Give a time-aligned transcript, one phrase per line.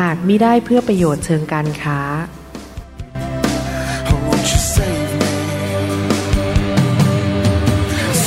[0.00, 2.00] หากมิได้เพื่อประโยชน์เชิงการค้า
[4.08, 5.32] Oh, won't you save me?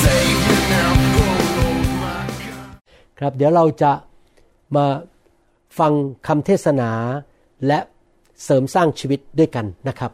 [0.02, 0.92] Save me now,
[1.24, 2.72] oh Lord my God.
[3.20, 3.92] ครับเดี๋ยวเราจะ
[4.76, 4.86] มา
[5.80, 5.94] ฟัง
[6.28, 6.92] คำเทศนา
[7.68, 7.80] และ
[8.44, 10.12] เสริมสร้างชีวิตด้วยกันนะครับ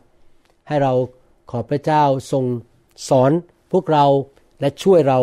[0.67, 0.93] ให้เรา
[1.51, 2.43] ขอพระเจ้าทรง
[3.09, 3.31] สอน
[3.71, 4.05] พวกเรา
[4.59, 5.19] และช่วยเรา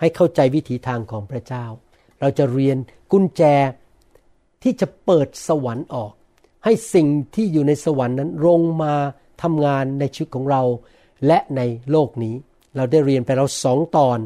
[0.00, 1.64] ให้เข้าใจวิถีทางของพระเจ้า
[2.20, 2.78] เราจะเรียน
[3.12, 3.42] กุญแจ
[4.62, 6.12] ที่จะเปิดสวรรค์ออก
[6.64, 8.94] ให้สิ่งที่อยู่ในสวรรค์นั้นลงมา
[9.42, 10.62] ทำงานในชีวิตของเรา
[11.26, 11.60] และใน
[11.90, 12.34] โลกนี้
[12.76, 14.18] เราได้เรียนไปแล้วสองตอน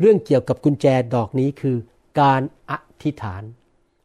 [0.00, 1.76] เรื่องเกี่ยวกับกุญแจดอกนี้คือ
[2.20, 3.42] การอธิษฐาน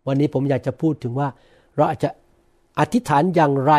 [0.07, 1.27] วันนี้ผมอยากจะพูดถึงว่า
[1.75, 2.09] เราอาจจะ
[2.79, 3.73] อธิษฐานอย่างไร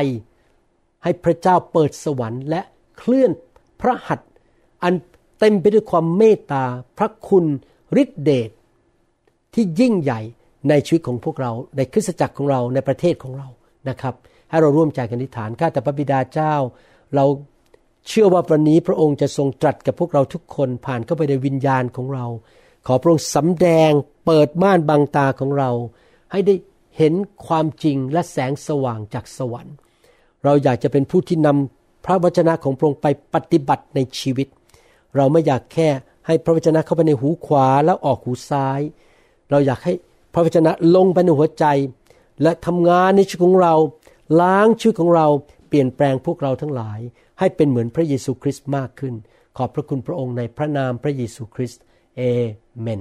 [1.03, 2.61] ให้พระเจ้าเปิดสวรรค์ และ
[2.97, 3.31] เคลื่อน
[3.81, 4.31] พระหัตถ์
[4.83, 4.95] อัน
[5.39, 6.65] เต็มไปด้วยความเมตตา
[6.99, 7.45] พระคุณ
[8.03, 8.51] ฤทธิเดช
[9.55, 10.21] ที่ยิ่งใหญ่
[10.69, 13.49] ในชีวิตของพวกเรา ในคริสตจักรของเราในประเทศของเรา
[13.89, 14.15] นะครับ
[14.51, 16.55] ให้เราร่วมใจกันอธิษฐานข้าแต่พระบิดาเจ้า
[17.15, 17.25] เรา
[18.09, 22.27] เชื่อว่าวันนี้พระองค์จะทรงตรัสกับพวกเราทุกคนผ่านเข้าไปในวิญญาณของเรา
[22.87, 23.91] ขอพระองค์สำแดง
[24.27, 25.71] เปิดม่านบังตาของเรา
[26.33, 26.55] ให้ได้
[26.97, 27.15] เห็น
[27.47, 29.75] ความจริงและแสงสว่างจากสวรรค์
[30.45, 34.49] เราอยากจะเป็นผู้ที่นำพระวจนะของพระองค์ไปปฏิบัติในชีวิต
[35.17, 35.89] เราไม่อยากแค่
[36.27, 38.81] ให้พระวจนะเข้าไปในหูขวาแล้วออกหูซ้าย
[39.51, 39.93] เราอยากให้
[40.35, 41.65] พระวจนะลงไปในหัวใจ
[42.43, 43.75] และทำงานในชีวิตของเรา
[44.41, 45.27] ล้างชีวิตของเรา
[45.69, 47.01] เปลี่ยนแปลงพวกเราทั้งหลาย
[47.39, 49.15] ให้เป็นเหมือนพระเยซูคริสต์มากขึ้น
[49.57, 51.83] ขอบพระคุณพระองค์ในพระนามพระเยซูคริสต์
[52.17, 52.23] เอ
[52.81, 53.01] เมน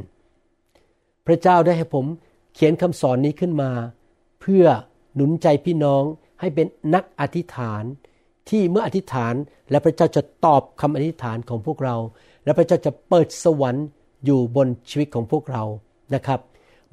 [1.28, 2.06] พระเจ้าได้ให้ผม
[2.54, 3.72] เขียนคำสอนนี้ขึ้นมา
[4.42, 4.66] เพื่อ
[5.16, 6.04] หนุนใจพี่น้อง
[6.40, 7.84] ให้เป็นนักอธิษฐาน
[8.50, 9.34] ที่เมื่ออธิษฐาน
[9.70, 11.96] และพระเจ้าจะตอบคำอธิษฐานของพวกเรา
[12.44, 13.86] และพระเจ้าจะเปิดสวรรค์
[14.26, 15.64] อยู่บนชีวิตของพวกเรา
[16.16, 16.40] นะครับ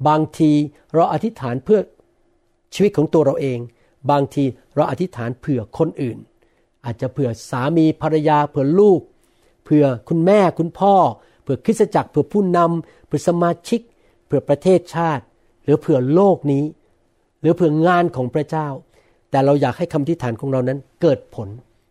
[0.07, 0.51] บางที
[0.93, 1.79] เราอธิษฐานเพื่อ
[2.73, 3.59] ชีวิตของตัวเราเอง
[4.11, 4.43] บางที
[4.75, 6.17] เราอธิษฐานเผื่อคนอื่น
[6.85, 9.01] อาจจะเผื่อสามีภรรยาเผื่อลูก
[9.63, 10.95] เผื่อคุณแม่คุณพ่อ
[11.43, 13.81] เผื่อคริสตจักรเผื่อผู้นำเผื่อสมาชิก
[14.25, 15.23] เผื่อประเทศชาติ
[15.63, 16.63] หรือเผื่อโลกนี้
[17.41, 18.67] หรือเผื่องานของพระเจ้า
[19.31, 21.47] แต่เราอยากให้คำอธิษฐานของเรานั้นเกิดผล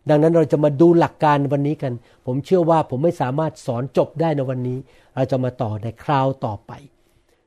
[0.09, 1.93] ดังนั้นเราจะมาดูหลักการวันนี้กัน
[2.25, 4.77] ผมเชื่อว่าผมไม่สามารถสอนจบได้ในวันนี้
[5.15, 6.71] เราจะมาต่อในคราวต่อไป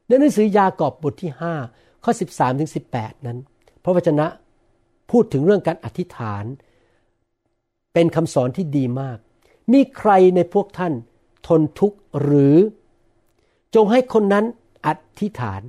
[0.07, 1.33] ในหนังสือยากอบบทที่
[1.69, 3.39] 5 ข้อ 13ถึง18 นั้น
[3.83, 4.27] พระวจนะ
[5.11, 6.45] พูดถึงเรื่องการอธิษฐาน
[7.95, 9.19] เป็นคำสอนที่ดีมาก
[9.73, 10.93] มีใครในพวกท่าน
[11.47, 12.57] ทนทุกข์หรือ
[13.75, 14.45] จงให้คนนั้น
[14.87, 14.89] อ
[15.21, 15.63] ธิษฐาน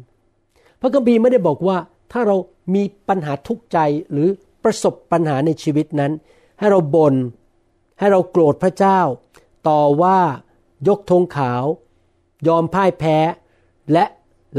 [0.80, 1.78] พระคัมภีร์ไม่ได้บอกว่า
[2.12, 2.36] ถ้าเรา
[2.76, 3.78] มีปัญหาทุกข์ใจ
[4.12, 4.30] หรือ
[4.64, 6.12] ประสบปัญหาในชีวิตนั้น
[6.60, 7.16] ให้เราบน่น
[8.00, 9.00] ให้เราโกรธพระเจ้า
[9.68, 10.20] ต่อว่า
[10.88, 11.64] ยกธงขาว
[12.48, 13.18] ยอมพ่ายแพ้
[13.94, 14.06] และ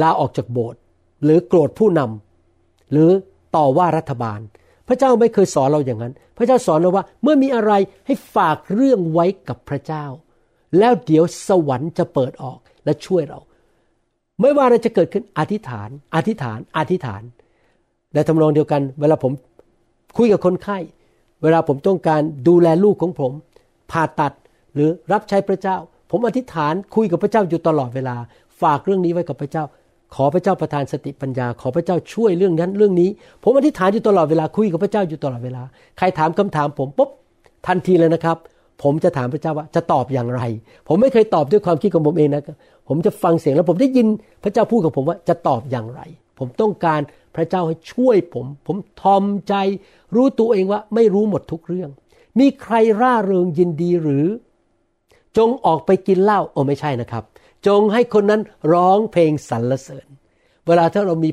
[0.03, 0.81] ลาออกจากโบสถ์
[1.25, 3.11] หรือโกรธผู้นำหรือ
[3.57, 4.41] ต่อว่ารัฐบาล
[4.89, 7.73] พระเจ้าไม่เคยสอนเราอย่างนั้น พระเจ้าสอนเราว่าเมื่อมีอะไร
[8.07, 10.05] ให้ฝากเรื่องไว้กับพระเจ้า
[10.79, 13.41] แล้วเดี๋ยวสวรรค์จะเปิดออกและช่วยเรา
[14.41, 17.23] ไม่ว่าอะไรจะเกิดขึ้นอธิษฐาน อธิษฐาน อธิษฐาน
[18.15, 19.33] และทำนองเดียวกัน เวลาผม
[20.17, 20.79] คุยกับคนไข้
[21.43, 23.33] เวลาผมต้องการดูแลลูกของผม
[23.91, 24.33] ผ่าตัด
[24.75, 25.77] หรือรับใช้พระเจ้า
[26.11, 28.17] ผมอธิษฐานคุยกับพระเจ้าอยู่ตลอดเวลา
[28.61, 29.65] ฝากเรื่องนี้ไว้กับพระเจ้า
[30.15, 33.11] ขอพระเจ้าประทานสติปัญญา ขอพระเจ้าช่วยเรื่องนั้นเรื่องนี้
[33.43, 35.63] ผมอธิษฐานอยู่ตลอดเวลาคุยกับพระเจ้าอยู่ตลอดเวลา
[35.99, 37.11] ใครถามคำถามผมปุ๊บ
[37.67, 38.37] ทันทีเลยนะครับ
[38.83, 40.43] ผมจะถามพระเจ้าว่าจะตอบอย่างไร
[40.89, 42.43] ผมไม่เคยตอบด้วยความคิดของผมเองนะ
[42.89, 44.07] ผมจะฟังเสียงแล้วผมได้ยิน
[44.43, 46.01] พระเจ้าพูดกับผมว่าจะตอบอย่างไร
[46.39, 47.01] ผมต้องการ
[47.37, 49.55] พระเจ้าให้ช่วยผม ผมทอมใจ
[50.15, 51.91] รู้ตัวเองว่าไม่รู้หมดทุกเรื่อง
[52.39, 54.27] มีใครร่าเริงยินดีหรือ
[55.37, 57.25] จงออกไปกินเหล้าโอ้ไม่ใช่นะครับ
[57.67, 58.43] จงให้คนนั้น
[58.73, 60.07] ร้องเพลงสรรเสริญ
[60.67, 61.31] เวลาถ้าเรามี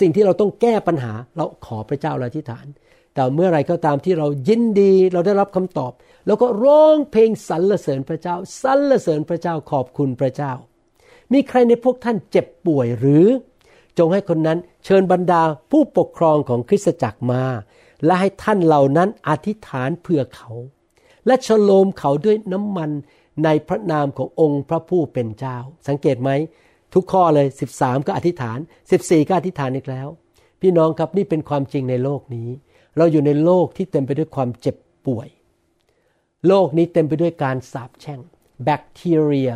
[0.00, 2.66] สิ่งที่เราต้องแก้ปัญหาเราขอพระเจ้าอธิษฐาน
[3.14, 5.92] แต่เมื่อไรก็ตามที่เรายินดีเราได้รับคำตอบ
[6.26, 10.52] แล้วก็ร้องเพลงสรรเสริญพระเจ้าสรรเสริญพระเจ้าขอบคุณพระเจ้า
[11.32, 13.26] มีใครในพวกท่านเจ็บป่วยหรือ
[13.98, 17.42] จงให้คนนั้นเชิญบรรดาผู้ปกครองของคริสตจักรมา
[18.04, 20.50] และให้ท่านเหล่านั้นอธิษฐานเพื่อเขา
[21.26, 22.90] และฉโลมเขาด้วยน้ำมัน
[23.44, 25.56] ในพระนามขององค์พระผู้เป็นเจ้า
[25.88, 26.30] สังเกตไหม
[26.94, 27.46] ทุกข้อเลย
[27.76, 28.58] 13 ก็อธิษฐาน
[28.92, 30.08] 14 ก็อธิษฐานอีกแล้ว
[30.60, 32.48] พี่น้องครับนี่เป็นความจริงในโลกนี้
[32.96, 34.76] เราอยู่ในโลกที่เต็มไปด้วยความเจ็บ
[35.06, 35.28] ป่วย
[36.48, 38.20] โลกนี้เต็มไปด้วยการสาปแช่ง
[38.64, 39.50] แบคทีเรีย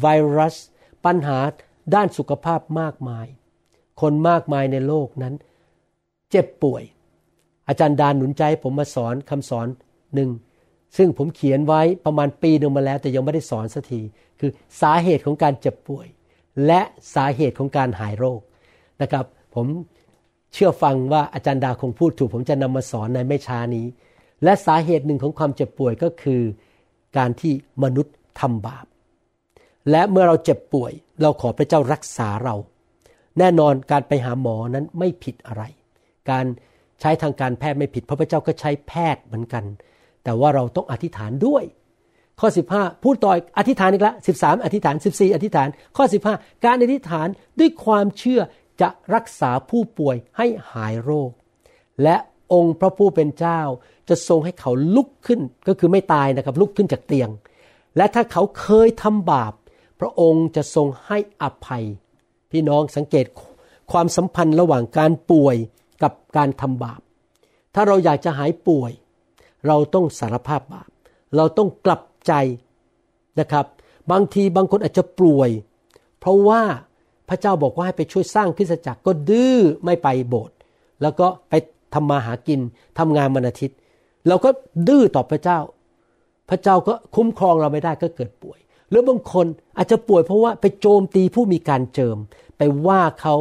[0.00, 0.56] ไวรัส
[1.04, 1.38] ปัญหา
[1.94, 3.26] ด้านสุขภาพมากมาย
[4.00, 5.34] คนมากมายในโลกนั้น
[6.30, 6.82] เจ็บป่วย
[7.68, 9.66] อาจารย์ดานหนุนใจผมมาสอนคำสอน
[10.14, 10.30] หนึ่ง
[10.96, 14.00] ซึ่งผมเขียนไว้ประมาณปีหนึ่งมาแล้ว แต่ยังไม่ได้สอนสักที
[14.40, 14.50] คือ
[14.80, 16.06] สาเหตุของการเจ็บป่วย
[16.66, 16.80] และ
[17.14, 18.40] สาเหตุของการหายโรค
[19.02, 19.24] นะครับ
[19.54, 19.66] ผม
[20.52, 23.86] เชื่อฟังว่าอาจารย์ดาคงพูดถูก ผมจะนำมาสอนในไม่ช้านี้
[24.44, 26.42] และสาเหตุหนึ่งของความเจ็บป่วยก็คือ
[27.18, 27.52] การที่
[27.82, 28.86] มนุษย์ทำบาป
[29.90, 30.92] และเมื่อเราเจ็บป่วย
[31.22, 32.54] เราขอพระเจ้ารักษาเรา
[33.38, 35.62] แน่นอนการไปหาหมอนั้นไม่ผิดอะไร
[36.30, 36.44] การ
[37.00, 39.64] ใช้ทางการแพทย์ไม่ผิดเพราะพระเจ้าก็ใช้แพทย์เหมือนกัน
[40.24, 41.64] แต่ว่าเราต้องอธิษฐานด้วย
[42.40, 47.28] ข้อ 15 พูดต่ออธิษฐานอีกละ13 อธิษฐาน 14 อธิษฐาน ข้อ 15 การอธิษฐาน
[47.58, 48.40] ด้วยความเชื่อ
[48.80, 51.30] จะรักษาผู้ป่วยให้หายโรค
[52.02, 52.16] และ
[52.52, 53.60] องค์พระผู้เป็นเจ้า
[54.08, 57.30] จะทรงให้เขาลุกขึ้นก็คือไม่ตายนะครับลุกขึ้นจากเตียง
[57.96, 59.52] และถ้าเขาเคยทำบาป
[60.00, 61.84] พระองค์จะทรงให้อภัย
[62.50, 63.26] พี่น้องสังเกต
[63.92, 65.56] ความสัมพันธ์ระหว่างการป่วย
[66.02, 67.00] กับการทำบาป
[67.74, 68.92] ถ้าเราอยากจะหายป่วย
[69.68, 70.88] เราต้องสารภาพบาป
[71.36, 72.32] เราต้องกลับใจ
[73.40, 73.66] นะครับ
[74.10, 75.50] บางทีบางคนอาจจะป่วย
[76.20, 76.62] เพราะว่า
[77.28, 80.56] พระเจ้าบอกว่าให้ไปช่วยสร้างคริสตจักรก็ดื้อไม่ไปโบสถ์
[81.02, 81.54] แล้วก็ไป
[81.94, 82.60] ทำมาหากิน
[82.98, 83.76] ทำงานวันอาทิตย์
[84.28, 84.50] เราก็
[84.88, 85.58] ดื้อต่อพระเจ้า
[86.50, 88.58] พระเจ้าก็คุ้มครองเราไม่ได้ก็เกิดป่วย
[88.88, 89.46] หรือบางคน
[89.76, 92.16] อาจจะป่วยเพราะว่าไปโจมตีผู้มีการเจิม
[92.58, 93.34] ไปว่าเขา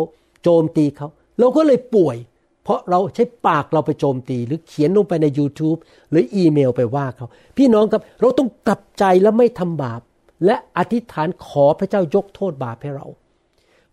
[0.44, 1.08] โจมตีเขา
[1.40, 2.16] เราก็เลยป่วย
[2.64, 5.80] เพราะเราใช้ปากเราไปโจมตี หรือเขียนลงไปใน YouTube
[6.10, 7.28] หรืออีเมลไปว่าเขา
[7.58, 10.02] พี่น้องครับเราต้องกลับใจและไม่ทำบาป
[10.46, 13.08] และอธิษฐานขอพระเจ้ายกโทษบาปให้เรา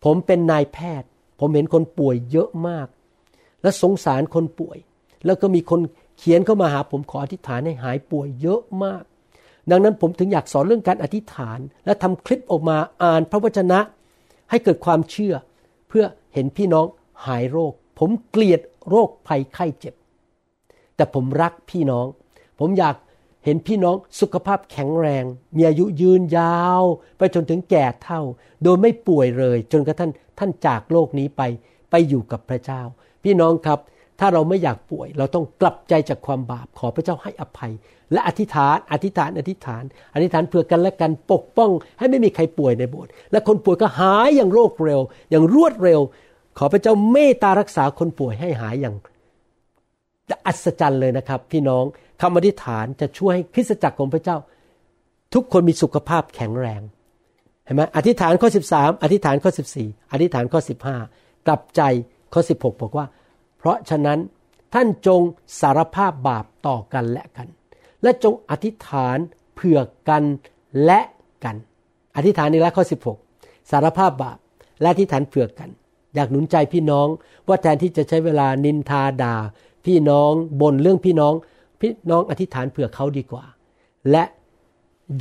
[0.05, 1.09] ผมเป็นนายแพทย์
[1.41, 2.87] ผมเห็นคนป่วยเยอะมาก
[3.63, 4.79] และสงสารคนป่วย
[5.25, 5.81] แล้วก็มีคน
[6.19, 9.03] เขียนเข้ามาหาผมขออธิษฐานให้หายป่วยเยอะมาก
[9.71, 13.81] ดังนั้นผมถึงอยากสอนเรื่องการอธิษฐาน และทำคลิปออกมาอ่านพระวจนะ
[14.51, 15.35] ให้เกิดความเชื่อ
[15.89, 16.87] เพื่อเห็นพี่น้อง
[17.27, 19.95] หายโรค ผมเกลียดโรคภัยไข้เจ็บ
[20.97, 22.07] แต่ผมรักพี่น้อง
[22.59, 22.97] ผมอยาก
[23.45, 25.25] เห็นพี่น้องสุขภาพแข็งแรง
[25.57, 26.83] มีอายุยืนยาว
[27.19, 28.21] ไปจนถึงแก่เท่า
[28.63, 31.43] โดยไม่ป่วยเลย จนกระทั่งท่านจากโลกนี้ไป
[31.91, 32.83] ไปอยู่กับพระเจ้า
[33.25, 33.79] พี่น้องครับ
[34.21, 37.73] ถ้าเราไม่อยากป่วย เราต้องกลับใจจากความบาปขอพระเจ้าให้อภัย
[38.13, 39.83] และอธิษฐานอธิษฐานอธิษฐาน
[40.15, 45.01] อธิษฐานเพื่อกันและกันปกป้อง ให้ไม่มีใครป่วยในโบสถ์และคนป่วยก็หายอย่างโรวดเร็ว
[45.31, 46.01] อย่างรวดเร็ว
[46.63, 48.95] ขอพระเจ้าเมตตารักษาคนป่วยให้หายอย่าง
[50.47, 51.85] อัศจรรย์เลยนะครับ พี่น้อง
[52.21, 54.37] คำอธิษฐานจะช่วยให้คริสตจักรของพระเจ้า
[55.35, 56.81] ทุกคนมีสุขภาพแข็งแรง
[57.65, 59.51] เห็นไหมอธิษฐานข้อ 13 อธิษฐานข้อ
[59.83, 60.61] 14 อธิษฐานข้อ
[61.03, 61.83] 15 กลับใจ
[62.33, 63.07] ข้อ 16 บอกว่า
[63.59, 64.19] เพราะฉะนั้น
[64.75, 65.21] ท่านจง
[65.61, 67.49] สารภาพบาปต่อกันและกัน
[68.03, 69.19] และจงอธิษฐาน
[69.55, 70.23] เผื่อกัน
[70.85, 71.01] และ
[71.45, 71.57] กัน
[72.17, 72.85] อธิษฐานในละข้อ
[73.27, 74.39] 16 สารภาพบาป
[74.81, 75.71] และอธิษฐานเผื่อกัน
[76.15, 77.07] อยากหนุนใจพี่น้อง
[77.49, 79.37] ว่าแทนที่จะใช้เวลานินทาด่า
[79.87, 81.35] พี่น้องบ่นเรื่องพี่น้อง
[81.81, 83.45] พี่น้องอธิษฐานเผื่อเขาดีกว่า
[84.11, 84.25] และ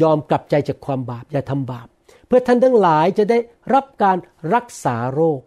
[0.02, 1.88] ยอมกลับใจจากความบาปอย่าทำบาป
[2.28, 3.38] เพื่อท่านทั้งหลายจะได้
[3.74, 4.18] รับการ
[4.54, 5.40] รักษาโรค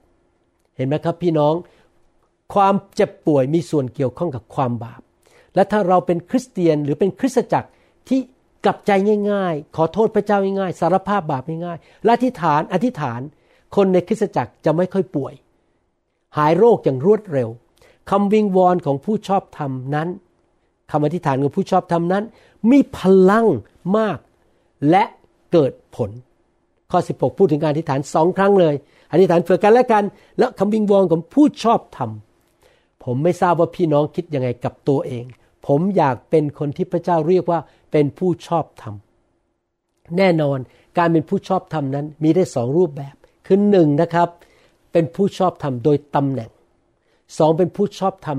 [0.76, 1.54] เห็นไหมครับพี่น้อง
[2.54, 5.00] ความเจ็บป่วยมีส่วนเกี่ยวข้องกับความบาป
[5.54, 7.68] และถ้าเราเป็นคริสเตียนหรือเป็นคริสตจักร
[8.08, 8.20] ที่
[8.64, 8.90] กลับใจ
[9.30, 13.20] ง่าย ๆ ขอโทษพระเจ้าง่ายๆ สารภาพบาปง่ายๆและอธิษฐานอธิษฐาน
[13.76, 15.34] คนในคริสตจักรจะไม่ค่อยป่วย
[16.36, 17.48] หายโรคอย่างรวดเร็ว
[18.10, 20.08] คำวิงวอนของผู้ชอบธรรมนั้น
[20.90, 22.24] คำอธิษฐานของผู้ชอบธรรมนั้น
[22.70, 22.98] มีพ
[23.30, 23.46] ลัง
[23.96, 24.18] มาก
[24.90, 25.04] และ
[25.52, 26.10] เกิดผล
[26.90, 28.74] ข้อ 16 พูดถึงการอธิษฐานสองครั้งเลย
[29.12, 30.04] อธิษฐานเผื่อกันและกัน
[30.38, 32.10] และคำวิงวอนของผู้ชอบธรรม
[33.04, 35.24] ผมไม่ทราบว่าพี่น้องคิดยังไงกับตัวเอง
[35.66, 37.60] ผมอยากเป็นคนที่พระเจ้าเรียกว่า
[37.92, 38.94] เป็นผู้ชอบธรรม
[40.18, 40.58] แน่นอน
[40.98, 43.14] การเป็นผู้ชอบธรรมนั้นมีได้สองรูปแบบ
[43.46, 44.28] คือหนึ่งนะครับ
[44.92, 46.50] เป็นผู้ชอบธรรมโดยตำแหน่ง
[47.38, 48.38] สองเป็นผู้ชอบธรรม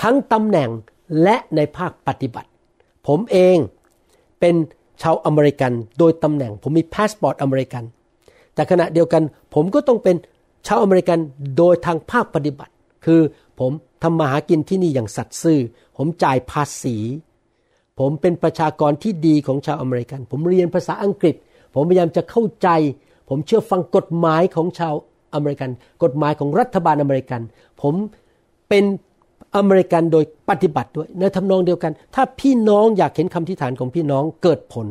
[0.00, 0.70] ทั้งตำแหน่ง
[1.22, 2.48] และในภาคปฏิบัติ
[3.06, 3.56] ผมเอง
[4.40, 4.54] เป็น
[5.02, 7.84] ชาวอเมริกันโดยตำแหน่ง ผมมีพาสปอร์ตอเมริกัน
[8.54, 9.22] แต่ขณะเดียวกัน
[9.54, 10.16] ผมก็ต้องเป็น
[10.66, 11.18] ชาวอเมริกัน
[11.56, 12.72] โดยทางภาคปฏิบัติ
[13.04, 13.20] คือ
[13.60, 13.72] ผม
[14.02, 15.60] ทำมาหากินที่นี่อย่างสัตย์ซื่อ
[15.96, 16.96] ผมจ่ายภาษี
[17.98, 21.34] ผมเป็นประชากรที่ดีของชาวอเมริกัน ผมเรียนภาษาอังกฤษ
[21.74, 22.68] ผมพยายามจะเข้าใจ
[23.28, 24.94] ผมเชื่อฟังกฎหมายของชาว
[25.34, 25.70] อเมริกัน
[26.02, 27.40] กฎหมายของรัฐบาลอเมริกัน
[27.82, 27.94] ผม
[28.68, 28.84] เป็น
[29.56, 34.86] อเมริกันโดยปฏิบัติด้วยในทำนองเดียวกัน ถ้าพี่น้องอยากเห็นคำอธิษฐานของพี่น้องเกิดผล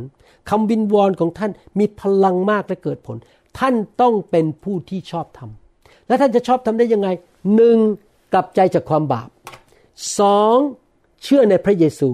[0.50, 3.18] คำวิงวอนของท่านมีพลังมากและเกิดผล
[3.60, 5.40] ท่านต้องเป็นผู้ที่ชอบธ
[5.74, 7.10] รรมและท่านจะชอบธรรมได้ยังไง
[7.56, 7.78] หนึ่ง
[8.34, 9.30] กลับใจจากความบาป
[10.20, 10.58] สอง
[11.24, 12.10] เชื่อในพระเยซู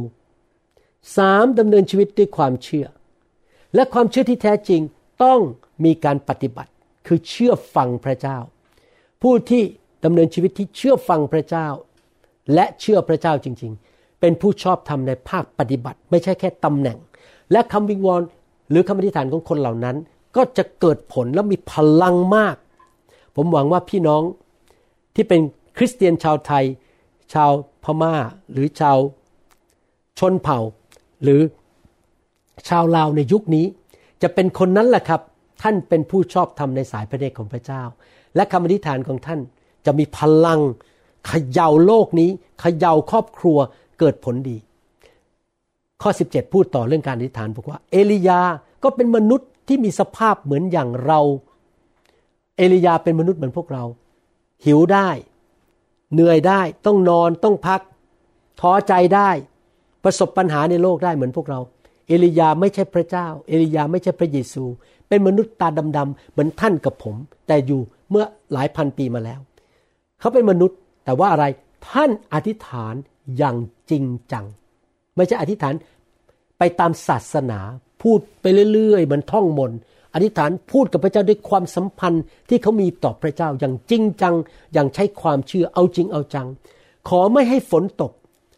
[1.18, 2.86] สามดำเนินชีวิตด้วยความเชื่อ
[3.76, 4.82] และความเชื่อที่แท้จริง
[5.24, 5.40] ต้อง
[5.84, 6.72] มีการปฏิบัติ
[7.08, 8.38] คือเชื่อฟังพระเจ้า
[9.22, 9.64] ผู้ที่
[10.06, 11.68] ดำเนินชีวิตที่เชื่อฟังพระเจ้า
[12.54, 16.98] และเชื่อพระเจ้าจริง ๆ เป็นผู้ชอบทำในภาคปฏิบัติ ไม่ใช่แค่ตำแหน่ง
[17.52, 18.22] และคำวิงวอน
[18.70, 19.96] หรือคำอธิษฐานของคนเหล่านั้น
[20.36, 22.56] ก็จะเกิดผลและมีพลังมาก
[23.36, 24.24] ผมหวังว่าพี่น้อง
[25.16, 25.42] ที่เป็น
[25.78, 26.66] คริสเตียนชาวไทย
[27.34, 27.52] ชาว
[27.84, 28.14] พม่า
[28.52, 28.98] หรือชาว
[30.20, 30.60] ชนเผ่า
[31.24, 31.42] หรือ
[32.70, 33.66] ชาวลาวในยุคนี้
[34.22, 35.22] จะเป็นคนนั้นแหละครับ
[35.64, 37.84] ท่านเป็นผู้ชอบธรรมในสายพระเนตรของพระเจ้า
[38.36, 39.40] และคำอธิษฐานของท่าน
[39.86, 40.60] จะมีพลัง
[41.28, 42.30] เขย่าโลกนี้
[42.60, 43.58] เขย่าครอบครัว
[44.00, 44.58] เกิดผลดี
[46.02, 48.42] ข้อ 17 พูดต่อเรื่องการอธิษฐานบอกว่า เอลียา
[48.84, 51.20] ก็เป็นมนุษย์ที่มีสภาพเหมือนอย่างเรา
[52.58, 53.84] เอลียาเป็นมนุษย์เหมือนพวกเรา
[54.66, 55.10] หิวได้
[56.14, 57.82] เหนื่อยได้ต้องนอนต้องพัก
[58.62, 59.30] ท้อใจได้
[60.04, 61.60] ประสบปัญหาในโลกได้เหมือนพวกเรา
[62.08, 64.66] เอลียาไม่ใช่พระเจ้า เอลียาไม่ใช่พระเยซู
[65.14, 67.16] เป็นมนุษย์ตาดำๆเหมือนท่านกับผม
[67.48, 69.40] แต่อยู่เมื่อหลายพันปีมาแล้ว
[70.20, 71.46] เขาเป็นมนุษย์แต่ว่าอะไร
[71.90, 72.94] ท่านอธิษฐาน
[73.38, 73.58] อย่าง
[73.90, 74.46] จริงจัง
[75.16, 75.74] ไม่ใช่อธิษฐาน
[76.58, 77.60] ไปตามศาสนา
[78.02, 79.78] พูดไปเรื่อยๆเหมือนท่องมนต์
[80.14, 84.36] อธิษฐานพูดกับพระเจ้าด้วยความสัมพันธ์ที่เขามีต่อพระเจ้าอย่างจริงจัง
[84.74, 86.48] อย่างใช้ความเชื่อเอาจริงเอาจัง
[87.10, 88.12] ขอไม่ให้ฝนตก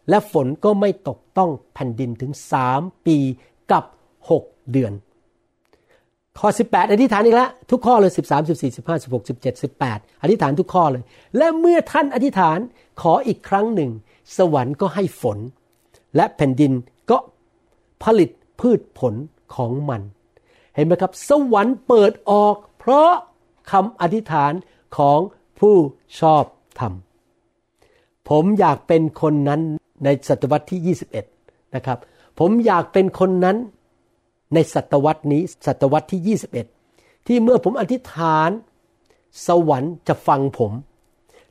[0.08, 3.16] และฝนก็ไม่ตกต้องแผ่นดินถึงสามปี
[3.70, 3.84] กับ
[4.30, 4.92] หกเดือน
[6.40, 11.02] ข้อ 18 อธิษฐานอีกแล้วทุกข้อเลย 13 14 15 16 17 18 อธิษฐานทุกข้อเลย
[11.36, 12.58] และเมื่อท่านอธิษฐาน
[13.00, 13.90] ขออีกครั้งหนึ่ง
[14.36, 15.38] สวรรค์ก็ให้ฝน
[16.16, 16.72] และแผ่นดิน
[17.10, 17.18] ก็
[18.02, 19.14] ผลิตพืชผล
[19.54, 20.02] ของมัน
[20.74, 23.10] เห็นไหมครับ สวรรค์เปิดออก เพราะ
[23.70, 24.52] คำอธิษฐาน
[24.96, 25.18] ของ
[25.60, 25.76] ผู้
[26.20, 26.44] ชอบ
[26.80, 26.92] ธรรม
[28.28, 29.60] ผมอยากเป็นคนนั้น
[30.04, 30.96] ในศตวรรษที่
[31.34, 31.98] 21 นะครับ
[32.38, 33.56] ผมอยากเป็นคนนั้น
[34.54, 36.38] ในศตวรรษนี้ศตวรรษที่
[36.78, 38.50] 21 ที่เมื่อผมอธิษฐาน
[39.46, 40.72] สวรรค์จะฟังผม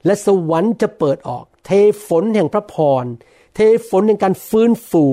[0.06, 1.72] และสวรรค์จะเปิดออก เท
[2.08, 3.06] ฝนแห่งพระพร
[3.56, 3.60] เท
[3.90, 5.04] ฝนแห่งการฟื้นฟู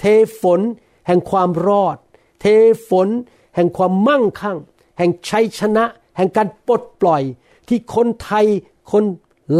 [0.00, 0.04] เท
[0.40, 0.60] ฝน
[1.06, 1.96] แห่งความรอด
[2.40, 2.46] เท
[2.88, 3.08] ฝน
[3.56, 4.58] แห่งความมั่งคั่ง
[4.98, 5.84] แห่งชัยชนะ
[6.16, 7.22] แห่งการปลดปล่อย
[7.68, 8.46] ที่คนไทย
[8.92, 9.04] คน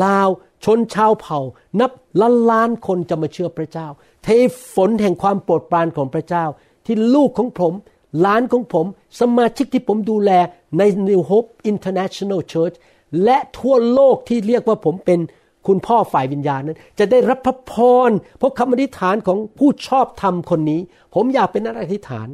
[0.04, 0.28] ลาว
[0.64, 1.38] ชนชาวเผ่า
[1.80, 3.88] นับล้านล้านคนจะมาเชื่อพระเจ้า
[4.24, 4.28] เท
[4.74, 6.44] ฝนแห่งความโปรดปรานของพระเจ้า
[6.86, 7.72] ที่ลูกของผม
[8.20, 8.86] หลานของผม
[9.20, 10.30] สมาชิกที่ผมดูแล
[10.78, 12.76] ใน New Hope International Church
[13.24, 15.20] และทั่วโลกที่เรียกว่าผมเป็น
[15.66, 17.74] คุณพ่อฝ่ายวิญญาณนั้น จะได้รับพระพ
[18.08, 20.80] รเพราะคำอธิษฐานของผู้ชอบธรรมคนนี้
[21.14, 22.28] ผมอยากเป็นนักอธิษฐาน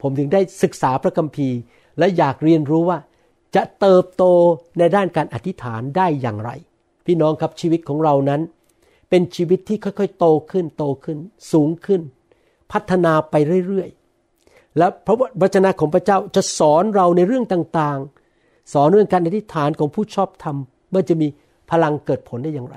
[0.00, 1.58] ผมถึงได้ศึกษาพระคัมภีร์
[1.98, 2.98] และอยากเรียนรู้ว่า
[3.56, 4.24] จะเติบโต
[4.78, 6.50] ในด้านการอธิษฐานได้อย่างไร
[7.06, 8.40] พี่น้องครับชีวิตของเรานั้น
[9.10, 11.18] เป็นชีวิตที่ค่อยๆ โตขึ้นโตขึ้น
[11.52, 12.00] สูงขึ้น
[12.72, 13.34] พัฒนาไป
[13.66, 20.56] เรื่อยๆ และพระวจนะของพระเจ้าจะสอนเราในเรื่องต่างๆ สอนเรื่องการอธิษฐานของผู้ชอบธรรม
[20.90, 21.28] เมื่อจะมี
[21.70, 22.76] พลังเกิดผลได้อย่างไร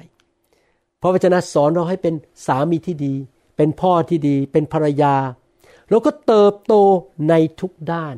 [1.01, 2.13] พระวจนะสอนเราให้เป็น
[2.45, 3.13] สามีที่ดี
[3.57, 5.15] เป็นพ่อที่ดี เป็นภรรยา
[5.89, 6.73] เราก็เติบโต
[7.29, 8.15] ในทุกด้าน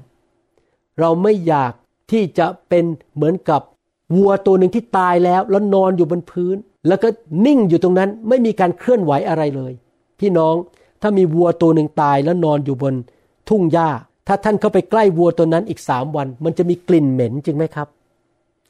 [1.00, 1.74] เราไม่อยาก
[2.12, 3.62] ที่จะเป็นเหมือนกับ
[4.15, 6.55] วัวตัวหนึ่งที่ตายแล้วแล้วนอนอยู่บนพื้น
[6.88, 7.07] แล้วก็
[7.46, 9.74] นิ่งอยู่ตรงนั้นไม่มีการเคลื่อนไหวอะไรเลย
[10.19, 10.55] พี่น้อง
[11.01, 12.94] ถ้ามีวัวตัวหนึ่งตายแล้วนอนอยู่บน
[13.50, 13.89] ทุ่งหญ้า
[14.27, 17.88] ถ้าท่านเข้าไปใกล้วัวตัวนั้นอีกสามวัน มันจะมีกลิ่นเหม็นจริงไหมครับ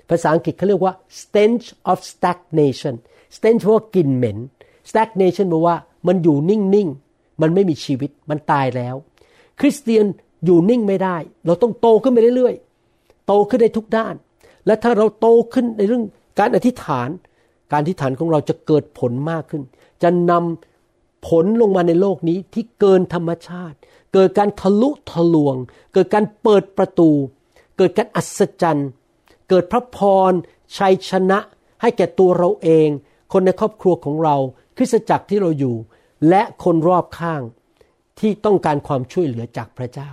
[0.10, 2.96] ภาษาอังกฤษเขาเรียกว่า stench of stagnation
[3.36, 4.38] stench ว่ากลิ่นเหม็น
[4.90, 5.76] stagnation แปลว่า
[6.08, 8.96] มันอยู่นิ่งๆ มันไม่มีชีวิต มันตายแล้ว
[9.60, 10.06] คริสเตียน
[10.46, 14.16] อยู่นิ่งไม่ได้ เราต้องโตขึ้นไปเรื่อยๆ โตขึ้นในทุกด้าน
[14.66, 16.04] และถ้าเราโตขึ้นในเรื่อง
[16.40, 17.10] การอธิษฐาน
[17.72, 19.62] การอธิษฐานของเราจะเกิดผลมากขึ้น
[20.04, 20.77] จะนำ
[21.26, 23.78] ผลลงมาในโลกนี้ที่เกินธรรมชาติ
[24.14, 25.56] เกิดการทะลุทะลวง
[25.94, 27.12] เกิดการเปิดประตู
[27.78, 28.90] เกิดการอัศจรรย์
[29.50, 30.32] เกิดพระพร
[30.78, 31.40] ชัยชนะ
[31.82, 32.88] ให้แก่ตัวเราเอง
[33.34, 34.36] คนในครอบครัวของเรา
[34.78, 35.76] คริสตจักรที่เราอยู่
[36.30, 37.42] และคนรอบข้าง
[38.20, 40.10] ที่ต้องการความช่วยเหลือจากพระเจ้า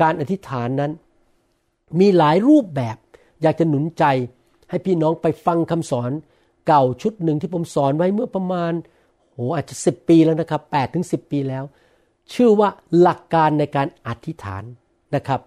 [0.00, 0.92] การอธิษฐานนั้น
[2.00, 2.96] มีหลายรูปแบบ
[3.42, 4.04] อยากจะหนุนใจ
[4.70, 6.10] ให้พี่น้องไปฟังคำสอน
[6.66, 8.72] เก่าชุดหนึ่งที่ผมสอนไว้เมื่อประมาณ
[9.40, 11.64] โหอาจจะสิปีแล้วนะครับ8ปดถึงสิปีแล้ว
[12.34, 12.68] ชื่อว่า
[13.00, 14.62] หลักการในการอธิษฐาน
[15.14, 15.40] นะครับ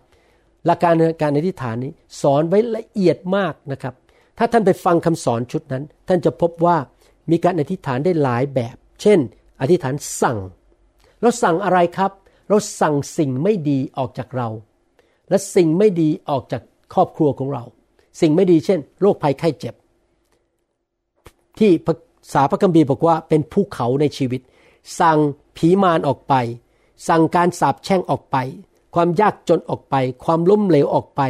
[0.65, 3.93] หลักการในการอธิษฐานนี้สอนไว้ละเอียดมากนะครับ
[4.37, 6.77] ถ้าท่านไปฟังคำสอนชุดนั้น ท่านจะพบว่า
[7.31, 9.19] มีการอธิษฐานได้หลายแบบ เช่น
[9.61, 10.37] อธิษฐานสั่ง
[11.21, 12.11] เราสั่งอะไรครับ
[12.49, 14.49] เราสั่งสิ่งไม่ดีออกจากเรา
[15.29, 16.61] และสิ่งไม่ดีออกจาก
[16.93, 17.63] ครอบครัวของเรา
[18.21, 19.75] สิ่งไม่ดีเช่น โรคภัยไข้เจ็บ
[21.59, 21.97] ที่พระ
[22.31, 24.41] ษาพระคัมภีร์บอกว่าเป็นภูเขาในชีวิต
[24.99, 25.19] สั่ง
[25.57, 26.33] ผีมารออกไป
[27.07, 28.37] สั่งการสาปแช่งออกไป
[28.95, 31.21] ความยากจนออกไป ความล้มเหลวออกไป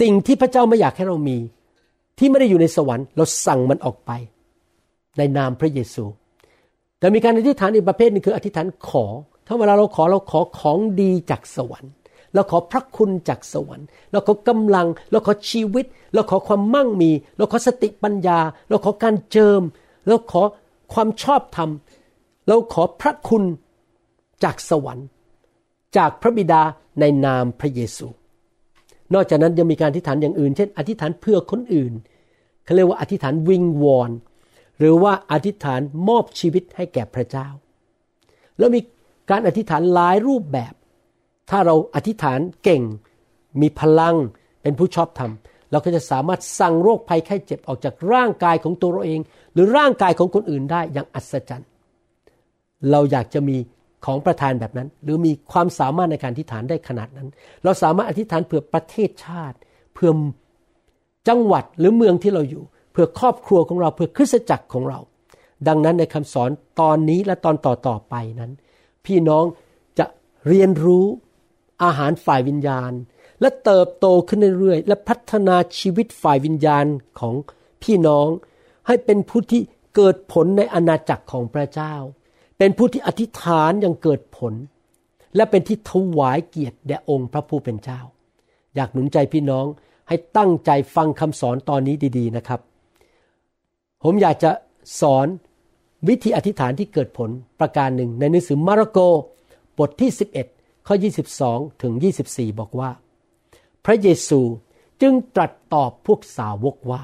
[0.00, 1.38] สิ่งที่พระเจ้าไม่อยากให้เรามี
[2.18, 4.10] ที่ไม่ได้อยู่ในสวรรค์เราสั่งมันออกไป
[5.18, 6.04] ในนามพระเยซู
[6.98, 9.04] แต่มีการอธิษฐานอีกประเภทนึงคืออธิษฐานขอ
[9.46, 11.92] ถ้าเวลาเราขอเราขอของดีจากสวรรค์
[12.34, 15.84] เราขอพระคุณจากสวรรค์ เราขอกำลัง เราขอชีวิต
[16.14, 18.38] เราขอความมั่งมี เราขอสติปัญญา
[18.68, 19.62] เราขอการเจิม
[20.08, 20.42] เราขอ
[20.92, 21.70] ความชอบธรรม
[22.48, 23.44] เราขอพระคุณ
[24.44, 25.06] จากสวรรค์
[25.96, 26.62] จากพระบิดา
[27.00, 28.06] ในนามพระเยซู
[29.14, 31.92] นอกจากนั้นยังมีการอธิษฐานอย่างอื่น เช่น อธิษฐานเพื่อคนอื่น
[32.64, 34.10] เขาเรียกว่าอธิษฐานวิงวอน
[34.78, 37.48] หรือว่าอธิษฐานมอบชีวิตให้แก่พระเจ้า
[38.58, 38.80] แล้วมี
[39.30, 40.74] การอธิษฐานหลายรูปแบบ
[41.50, 42.82] ถ้าเราอธิษฐานเก่ง
[43.60, 44.16] มีพลัง
[44.62, 45.30] เป็นผู้ชอบธรรม
[45.70, 49.20] เราก็จะสามารถสั่งโรคภัยไข้เจ็บออกจากร่างกายของตัวเราเอง
[49.52, 51.68] หรือร่างกายของคนอื่นได้อย่างอัศจรรย์
[52.90, 53.56] เราอยากจะมี
[54.06, 57.28] ของประทานแบบนั้น หรือมีความสามารถในการอธิษฐานได้ขนาดนั้น
[57.64, 59.56] เราสามารถอธิษฐานเพื่อประเทศชาติ
[59.94, 60.10] เพื่อ
[61.28, 64.98] จังหวัดหรือเมืองที่เราอยู่ เพื่อครอบครัวของเราเพื่อคริสตจักรของเรา
[65.68, 68.52] ดังนั้นในคำสอนตอนนี้และตอนต่อต่อๆไปนั้น
[69.06, 69.44] พี่น้อง
[69.98, 70.06] จะ
[70.48, 71.06] เรียนรู้
[71.84, 72.92] อาหารฝ่ายวิญญาณ
[73.40, 76.86] และเติบโตขึ้นเรื่อยๆและพัฒนาชีวิตฝ่ายวิญญาณ
[77.20, 77.34] ของ
[77.82, 78.28] พี่น้อง
[78.86, 79.62] ให้เป็นผู้ที่
[79.94, 81.94] เกิดผลในอาณาจักรของพระเจ้า
[82.58, 84.54] เป็นผู้ที่อธิษฐานอย่างเกิดผล
[85.36, 88.00] และเป็นที่ถวายเกียรติแด่องค์พระผู้เป็นเจ้า
[88.74, 89.66] อยากหนุนใจพี่น้อง
[90.08, 92.60] ให้ตั้งใจฟังคำสอนตอนนี้ดี ๆนะครับ
[94.02, 94.50] ผมอยากจะ
[95.00, 95.26] สอน
[96.08, 98.98] วิธีอธิษฐานที่เกิดผลประการหนึ่งในหนังสือมาระโก
[99.78, 100.10] บทที่
[100.48, 100.94] 11 ข้อ
[101.38, 101.92] 22 ถึง
[102.26, 102.90] 24 บอกว่า
[103.86, 104.40] พระเยซู
[105.02, 107.02] จึงตรัสตอบพวกสาวกว่า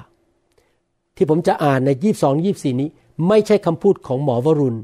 [1.16, 2.88] ที่ผมจะอ่านใน 22 24 นี้
[3.28, 4.80] ไม่ใช่คำพูดของหมอวรุณ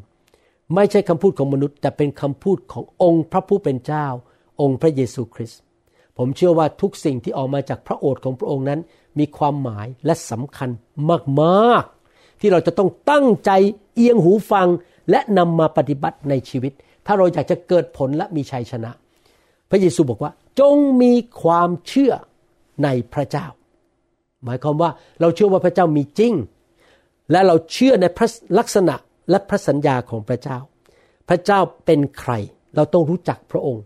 [0.74, 4.06] ไม่ใช่คำพูดของมนุษย์ แต่เป็นคำพูดขององค์พระผู้เป็นเจ้า
[4.60, 5.60] องค์พระเยซูคริสต์
[6.18, 8.80] ผมเชื่อว่าทุกสิ่งที่ออกมาจากพระโอษฐ์ของพระองค์นั้น
[9.18, 10.70] มีความหมายและสำคัญ
[11.40, 13.50] มากๆ ที่เราจะต้องตั้งใจ
[13.94, 14.68] เอียงหูฟัง
[15.10, 16.72] และนำมาปฏิบัติในชีวิต
[17.06, 18.90] ถ้าเราอยากจะเกิดผลและมีชัยชนะ
[19.70, 22.12] พระเยซูบอกว่า จงมีความเชื่อ
[22.84, 23.46] ในพระเจ้า
[24.44, 24.90] หมายความว่า
[25.20, 26.34] เราเชื่อว่าพระเจ้ามีจริง
[27.30, 28.94] และเราเชื่อในพระลักษณะ
[29.30, 30.58] และพระสัญญาของพระเจ้า
[31.28, 32.32] พระเจ้าเป็นใคร
[32.76, 33.84] เราต้องรู้จักพระองค์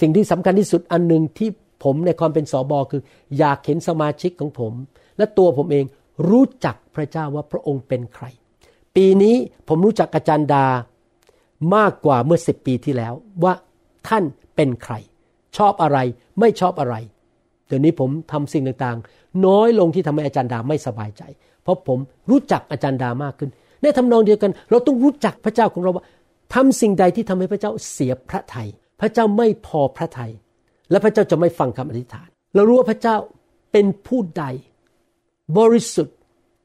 [0.00, 1.50] สิ่งที่สำคัญที่สุดอันหนึ่งที่
[1.84, 3.02] ผมในความเป็นสอบอคือ
[3.38, 4.72] อยากเห็นสมาชิกของผม
[5.18, 5.84] และตัวผมเอง
[6.28, 8.24] รู้จักพระเจ้าว่าพระองค์เป็นใคร
[8.96, 9.36] ปีนี้
[9.68, 10.66] ผมรู้จักอาจารย์ดา
[11.74, 13.54] มากกว่าเมื่อสิบปีที่แล้วว่า
[14.08, 14.94] ท่านเป็นใคร
[15.58, 15.98] ชอบอะไร
[16.40, 16.94] ไม่ชอบอะไร
[17.68, 21.22] เดี๋ยวนี้ผมทำสิ่งต่างๆ น้อยลงที่ทำให้อาจารย์ดาไม่สบายใจ
[21.62, 21.98] เพราะผม
[22.30, 23.50] รู้จักอาจารย์ดามากขึ้น
[23.82, 26.04] ในทำนองเดียวกัน เราต้องรู้จักพระเจ้าของเราว่า
[26.54, 28.68] ทำสิ่งใดที่ทำให้พระเจ้าเสียพระทยัย
[29.00, 30.32] พระเจ้าไม่พอพระทยัย
[30.90, 33.16] และพระเจ้าจะไม่ฟังคำอธิษฐาน เรารู้ว่าพระเจ้า
[33.72, 34.44] เป็นผู้ใด
[35.58, 36.16] บริสุทธิ์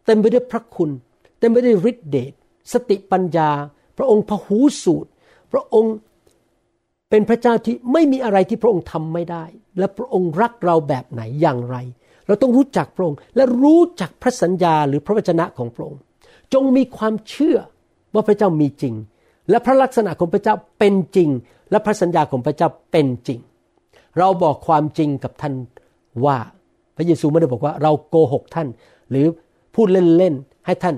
[0.05, 0.91] เต็มไปด้วยพระคุณ
[1.39, 2.33] เต็มไปด้วยฤทธิเดช
[2.73, 3.49] สติปัญญา
[3.97, 5.09] พระองค์พหูสูตร
[5.51, 5.95] พระองค์
[7.09, 9.45] เป็นพระเจ้าที่ไม่มีอะไรที่พระองค์ทำไม่ได้
[9.77, 11.77] และพระองค์รักเราแบบไหนอย่างไร
[12.27, 15.99] เราต้องรู้จักพระองค์และรู้จักพระสัญญาหรือพระวจนะของพระองค์
[16.53, 17.57] จงมีความเชื่อ
[18.13, 18.95] ว่าพระเจ้ามีจริง
[19.49, 21.29] และพระลักษณะของพระเจ้าเป็นจริง
[21.71, 23.39] และพระสัญญาของพระเจ้าเป็นจริง
[24.17, 25.53] เราบอกความจริงกับท่าน
[26.25, 26.37] ว่า
[26.95, 28.67] พระเยซูไม่ได้บอกว่าเราโกหกท่าน
[29.09, 29.25] หรือ
[29.75, 30.95] พูดเล่นๆให้ท่าน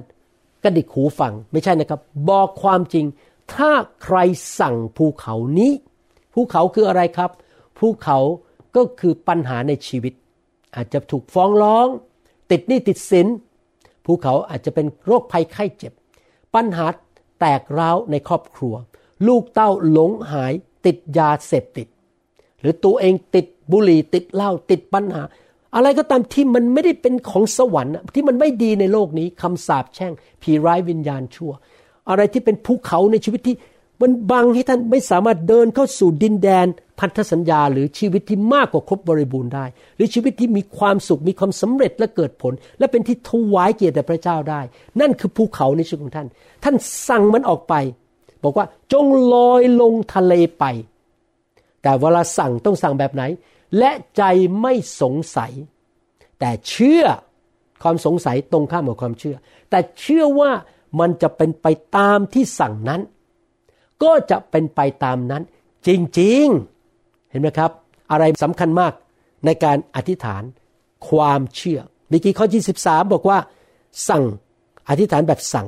[0.63, 3.05] กระดิกหูฟังไม่ใช่นะครับ บอกความจริง
[3.53, 3.71] ถ้า
[4.03, 4.17] ใคร
[4.59, 5.71] สั่งภูเขานี้
[6.33, 7.31] ภูเขาคืออะไรครับ
[7.77, 8.17] ภูเขา
[8.75, 10.13] ก็คือปัญหาในชีวิต
[10.75, 11.87] อาจจะถูกฟ้องร้อง
[12.51, 13.27] ติดหนี้ติดสิน
[14.05, 15.93] ภูเขาอาจจะเป็นโรคภัยไข้เจ็บ
[16.55, 16.85] ปัญหา
[17.39, 18.73] แตกร้าวในครอบครัว
[19.27, 20.53] ลูกเต้าหลงหาย
[20.85, 21.87] ติดยาเสพติด
[22.59, 25.21] หรือตัวเองติดบุหรี่ติดเหล้าติดปัญหา
[25.75, 31.51] อะไรก็ตามที่มันไม่ได้เป็นของสวรรค์ที่มันไม่ดีในโลกนี้คำสาปแช่ง ผีร้ายวิญญาณชั่ว
[32.09, 33.55] อะไรที่เป็นภูเขาในชีวิตที่
[34.01, 36.67] มันบังให้ท่านไม่สามารถเดินเข้าสู่ดินแดน
[36.99, 44.61] พันธสัญญาหรือชีวิตที่มากกว่าครบบริบูรณ์ได้ หรือชีวิตที่มีความสุขมีความสำเร็จและเกิดผล และเป็นที่ถวายเกียรติแด่พระเจ้าได้
[45.01, 46.27] นั่นคือภูเขาในชีวิตของท่าน
[46.63, 46.75] ท่าน
[47.07, 47.73] สั่งมันออกไป
[48.43, 50.65] บอกว่าจงลอยลงทะเลไป
[51.81, 53.23] แต่เวลาสั่งต้องสั่งแบบไหน
[53.77, 54.23] และใจ
[54.61, 55.51] ไม่สงสัย
[56.39, 57.03] แต่เชื่อ
[57.83, 59.35] ความสงสัยตรงข้ามกับความเชื่อ
[59.69, 60.51] แต่เชื่อว่า
[60.99, 63.01] มันจะเป็นไปตามที่สั่งนั้น
[64.03, 65.43] ก็จะเป็นไปตามนั้น
[65.87, 67.71] จริงๆ เห็นไหมครับ
[68.11, 68.93] อะไรสำคัญมาก
[69.45, 70.43] ในการอธิษฐาน
[71.09, 72.47] ความเชื่อเมื่อกี้ข้อ
[72.79, 73.37] 23 บอกว่า
[74.09, 74.23] สั่ง
[74.89, 75.67] อธิษฐานแบบสั่ง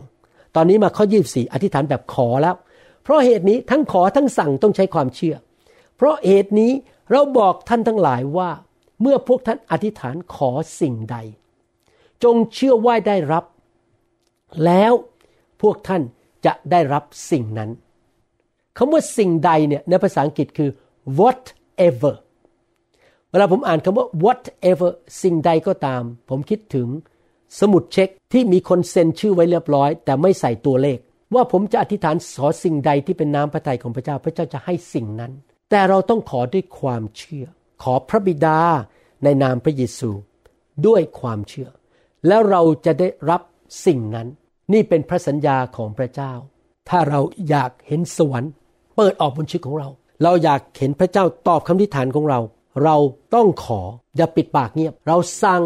[0.55, 2.55] ตอนนี้มาข้อ 24 อธิษฐานแบบขอแล้ว
[3.03, 5.35] เพราะเหตุนี้ทั้งขอทั้งสั่งต้องใช้ความเชื่อ
[5.95, 6.71] เพราะเหตุนี้
[7.11, 8.49] เราบอกท่านทั้งหลายว่า
[9.01, 11.17] เมื่อพวกท่านอธิษฐานขอสิ่งใด
[12.23, 13.43] จงเชื่อว่าได้รับ
[14.65, 14.93] แล้ว
[15.61, 16.01] พวกท่าน
[16.45, 17.69] จะได้รับสิ่งนั้น
[18.77, 20.69] คำว่าสิ่งใดเนี่ยในภาษาอังกฤษคือ
[21.19, 22.13] whatever
[23.29, 24.91] เวลาผมอ่านคำว่า whatever
[25.23, 26.87] สิ่งใดก็ตาม ผมคิดถึง
[27.59, 30.99] สมุดเช็คที่มีคนเซ็นชื่อไว้เรียบร้อย แต่ไม่ใส่ตัวเลข
[31.33, 35.31] ว่าผมจะอธิษฐานขอสิ่งใดที่เป็นน้ำพระทัยของพระเจ้าพระเจ้าจะให้สิ่งนั้น
[35.69, 37.45] แต่เราต้องขอด้วยความเชื่อ
[37.83, 38.59] ขอพระบิดา
[39.23, 40.09] ในนามพระเยซู
[40.87, 41.69] ด้วยความเชื่อ
[42.27, 43.41] แล้วเราจะได้รับ
[43.85, 44.27] สิ่งนั้น
[44.73, 46.33] นี่เป็นพระสัญญาของพระเจ้า
[46.89, 48.51] ถ้าเราอยากเห็นสวรรค์
[48.95, 49.89] เปิดออกบนชีวิตของเรา
[50.23, 52.39] เราอยากเห็นพระเจ้าตอบคำทิฐานของเรา
[52.83, 52.95] เรา
[53.35, 53.81] ต้องขอ
[54.17, 55.61] อย่าปิดปากเงียบ เราสั่ง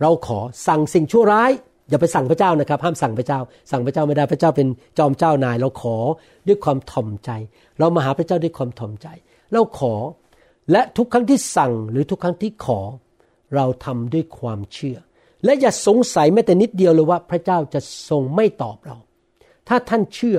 [0.00, 1.50] เราขอสั่งสิ่งชั่วร้าย
[1.88, 5.96] อย่าไปสั่งพระเจ้านะครับ ห้ามสั่งพระเจ้า สั่งพระเจ้าไม่ได้พระเจ้าเป็นจอมเจ้านาย เราขอ
[6.46, 7.30] ด้วยความถ่อมใจ
[7.78, 9.08] เรามาหาพระเจ้าด้วยความถ่อมใจ
[9.52, 9.94] เราขอ
[10.72, 12.80] และทุกครั้งที่สั่งหรือทุกครั้งที่ขอ
[13.54, 14.98] เราทำด้วยความเชื่อ
[15.44, 18.96] และอย่าสงสัยแม้แต่นิดเดียวเลยว่าพระเจ้าจะทรงไม่ตอบเรา
[19.68, 20.38] ถ้าท่านเชื่อ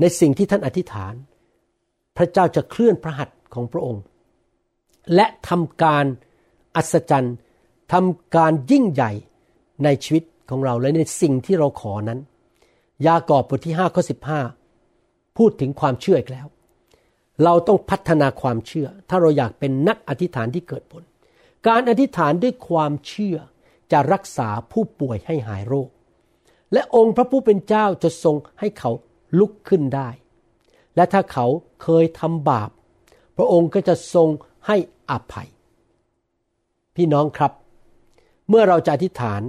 [0.00, 1.14] ในสิ่งที่ท่านอธิษฐาน
[2.16, 4.02] พระเจ้าจะเคลื่อนพระหัตถ์ของพระองค์
[5.14, 6.04] และทำการ
[6.76, 7.36] อัศจรรย์
[7.92, 9.12] ทำการยิ่งใหญ่
[9.84, 12.20] ในชีวิตของเราและในสิ่งที่เราขอนั้น
[13.06, 14.02] ยากอบบทที่5ข้อ
[14.70, 16.46] 15 พูดถึงความเชื่ออีกแล้ว
[17.44, 21.02] เราต้องพัฒนาความเชื่อ ถ้าเราอยากเป็นนักอธิษฐานที่เกิดผล
[21.68, 23.36] การอธิษฐานด้วยความเชื่อ
[23.92, 25.88] จะรักษาผู้ป่วยให้หายโรค
[26.72, 28.90] และองค์พระผู้เป็นเจ้าจะทรงให้เขา
[29.38, 30.08] ลุกขึ้นได้
[30.96, 31.46] และถ้าเขา
[31.82, 32.70] เคยทำบาป
[33.36, 34.28] พระองค์ก็จะทรง
[34.66, 34.76] ให้
[35.10, 35.48] อภัย
[36.96, 37.52] พี่น้องครับ
[38.48, 39.40] เมื่อเราจะอธิษฐาน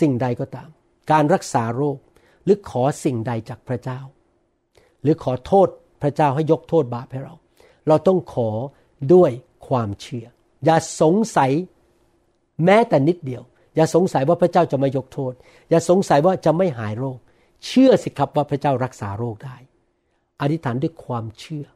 [0.00, 0.68] สิ่งใดก็ตาม
[1.10, 1.98] การรักษาโรค
[2.44, 4.00] หรือขอสิ่งใดจากพระเจ้า
[5.02, 5.68] หรือขอโทษ
[6.02, 7.34] พระเจ้าให้ยกโทษบาปให้เรา
[7.88, 8.50] เราต้องขอ
[9.14, 9.30] ด้วย
[9.68, 10.26] ความเชื่อ
[10.64, 11.50] อย่าสงสัย
[12.64, 13.42] แม้แต่นิดเดียว
[13.76, 15.32] อย่าสงสัยว่าพระเจ้าจะไม่ยกโทษ
[15.70, 17.18] อย่าสงสัยว่าจะไม่หายโรค
[17.66, 19.56] เชื่อสิครับว่าพระเจ้ารักษาโรคได้
[20.40, 21.66] อธิษฐานด้วยความเชื่อ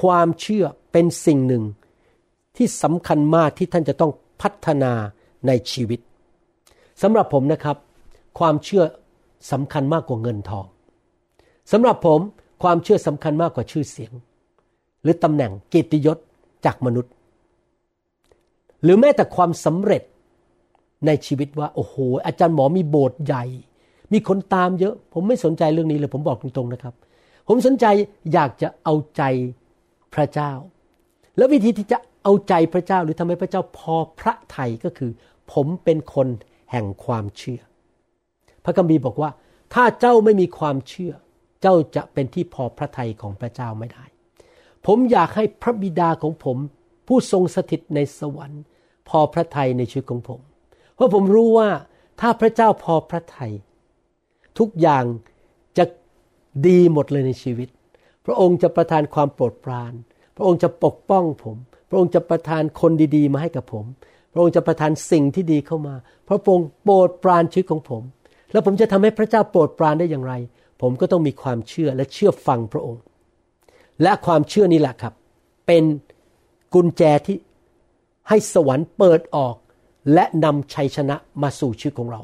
[0.00, 1.64] ความเชื่อเป็นสิ่งหนึ่ง
[2.56, 4.92] ที่สำคัญมากที่ท่านจะต้องพัฒนา
[5.46, 6.00] ในชีวิต
[7.02, 7.76] สำหรับผมนะครับ
[8.38, 8.84] ความเชื่อ
[9.52, 10.66] สำคัญมากกว่าเงินทอง
[11.72, 12.20] สำหรับผม
[12.62, 14.12] ความเชื่อสำคัญมากกว่าชื่อเสียง
[15.02, 16.18] หรือตำแหน่งเกียรติยศ
[16.64, 17.12] จากมนุษย์
[18.82, 20.02] หรือแม้แต่ความสำเร็จ
[21.06, 21.94] ในชีวิตว่า โอ้โห
[22.26, 23.44] อาจารย์หมอมีโบสถ์ใหญ่
[24.12, 26.94] มีคนตามเยอะ ผมไม่สนใจเรื่องนี้เลยผมบอกตรงๆนะครับ
[27.48, 27.86] ผมสนใจ
[28.32, 29.22] อยากจะเอาใจ
[30.14, 30.52] พระเจ้า
[31.36, 35.10] แล้ววิธีที่จะเอาใจพระเจ้าหรือทำให้พระเจ้าพอพระทัยก็คือ
[35.52, 36.28] ผมเป็นคน
[36.70, 37.60] แห่งความเชื่อ
[38.64, 39.30] พระคัมภีร์บอกว่า
[39.74, 41.12] ถ้าเจ้าไม่มีความเชื่อ
[41.62, 44.04] เจ้าจะเป็นที่พอพระทัยของพระเจ้าไม่ได้
[44.86, 46.56] ผมอยากให้พระบิดาของผม
[47.06, 48.62] ผู้ทรงสถิตในสวรรค์
[49.08, 50.40] พอพระทัยในชีวิตของผม
[50.94, 51.68] เพราะผมรู้ว่า
[52.20, 53.52] ถ้าพระเจ้าพอพระทัย
[54.58, 55.04] ทุกอย่าง
[55.78, 55.84] จะ
[56.66, 57.68] ดีหมดเลยในชีวิต
[58.26, 59.92] พระองค์จะประทานความโปรดปราน
[60.36, 61.56] พระองค์จะปกป้องผม
[61.88, 63.84] พระองค์จะประทานคนดีๆ มาให้กับผม
[64.32, 65.94] พระองค์จะประทานสิ่งที่ดีเข้ามา
[66.26, 68.02] พระองค์โปรดปรานชีวิตของผม
[68.52, 70.34] แล้วผมจะทำให้พระเจ้าโปรดปรานได้อย่างไร
[70.82, 73.02] ผมก็ต้องมีความเชื่อและเชื่อฟังพระองค์
[74.02, 75.14] และความเชื่อนี่แหละครับ
[75.66, 75.84] เป็น
[76.74, 77.36] กุญแจที่
[78.28, 79.56] ให้สวรรค์เปิดออก
[80.14, 82.22] และนำชัยชนะมาสู่ชีวิตของเรา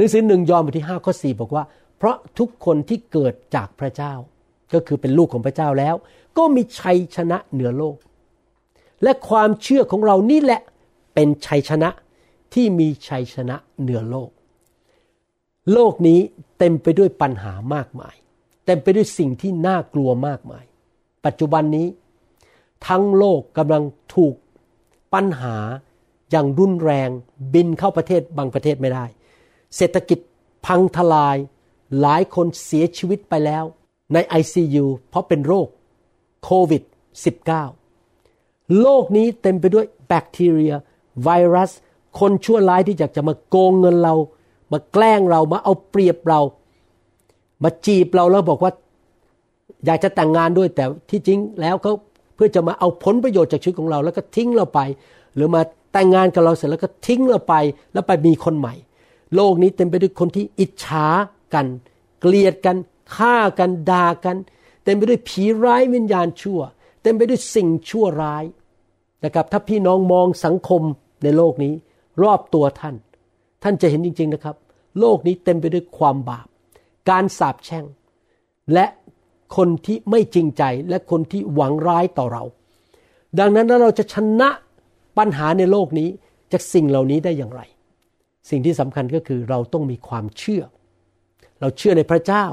[0.00, 1.64] นังสือหนึ่งยอห์นบทที่5ข้อ4บอกว่า
[1.98, 4.12] เพราะทุกคนที่เกิดจากพระเจ้า
[4.72, 5.94] ก็คือเป็นลูกของพระเจ้าแล้ว
[6.38, 7.96] ก็มีชัยชนะเหนือโลก
[9.02, 10.60] และความเชื่อของเรานี่แหละ
[11.14, 11.90] เป็นชัยชนะ
[12.54, 14.30] ที่มีชัยชนะเหนือโลก
[15.72, 16.20] โลกนี้
[16.58, 18.14] เต็มไปด้วยปัญหามากมาย
[18.66, 20.64] เต็มไปด้วยสิ่งที่น่ากลัวมากมาย
[21.24, 21.86] ปัจจุบันนี้
[22.86, 23.82] ทั้งโลกกำลัง
[24.14, 24.34] ถูก
[25.14, 25.56] ปัญหา
[26.30, 27.10] อย่างรุนแรง
[27.54, 29.04] บินเข้าประเทศบางประเทศไม่ได้
[29.76, 30.18] เศรษฐกิจ
[30.66, 31.36] พังทลาย
[32.00, 33.64] หลายคนเสียชีวิตไปแล้ว
[34.12, 35.68] ใน ICU เพราะเป็นโรค
[36.44, 36.82] โควิด
[38.02, 40.74] -19 โลกนี้เต็มไปด้วยแบคทีเรีย
[41.22, 41.70] ไวรัส
[42.20, 44.14] คนชั่วร้ายที่อยากจะมาโกงเงินเรา
[44.72, 46.40] มาแกล้งเรามาเอาเปรียบเรา
[47.62, 48.72] มาจีบเราแล้วบอกว่า
[49.86, 51.92] อยากจะแต่งงานด้วยแต่ที่จริงแล้วเขา
[52.34, 54.80] เพื่อจะมาเอาผลประโยชน์จากชีวิตของเรา แล้วก็ทิ้งเราไป
[55.34, 55.60] หรือมา
[55.92, 57.54] แต่งงานกับเราเสร็จแล้วก็ทิ้งเราไป
[57.92, 58.74] แล้วไปมีคนใหม่
[59.36, 61.06] โลกนี้เต็มไปด้วยคนที่อิจฉา
[61.54, 61.66] กัน
[62.20, 62.76] เกลียดกัน
[63.14, 64.36] ฆ่ากันด่ากัน
[64.84, 66.60] เต็มไปด้วยผีร้ายวิญญาณชั่ว
[67.02, 68.44] เต็มไปด้วยสิ่งชั่วร้าย
[69.24, 70.82] นะครับ ถ้าพี่น้องมองสังคม
[71.22, 71.74] ในโลกนี้
[72.22, 72.96] รอบตัวท่าน
[73.62, 74.56] ท่านจะเห็นจริง ๆนะครับ
[75.00, 76.46] โลกนี้เต็มไปด้วยความบาป
[77.08, 77.84] การสาปแช่ง
[78.72, 78.86] และ
[79.56, 82.44] คนที่ไม่จริงใจและคนที่หวังร้ายต่อเรา
[83.38, 84.48] ดังนั้นแล้วเราจะชนะ
[85.18, 86.08] ปัญหาในโลกนี้
[86.52, 87.62] จากสิ่งเหล่านี้ได้อย่างไร
[88.50, 90.62] สิ่งที่สำคัญก็คือเราต้องมีความเชื่อ
[91.60, 92.44] เราเชื่อในพระเจ้า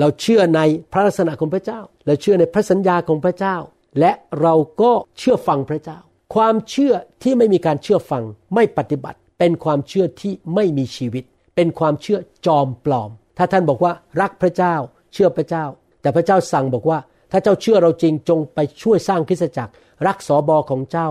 [0.00, 0.60] เราเชื่อใน
[0.92, 3.56] พระลักษณะของพระเจ้า เราเชื่อในพระสัญญาของพระเจ้า
[4.00, 5.98] และเราก็เชื่อฟังพระเจ้า
[6.34, 8.22] ความเชื่อที่ไม่มีการเชื่อฟัง
[8.54, 11.24] ไม่ปฏิบัติ เป็นความเชื่อที่ไม่มีชีวิต
[11.56, 14.74] เป็นความเชื่อจอมปลอม ถ้าท่านบอกว่ารักพระเจ้า
[15.12, 15.64] เชื่อพระเจ้า
[16.02, 16.98] แต่พระเจ้าสั่งบอกว่า
[17.32, 19.72] ถ้าเจ้าเชื่อเราจริงจงไปช่วยสร้างคริสตจักร
[20.06, 21.08] รักสอบอของเจ้า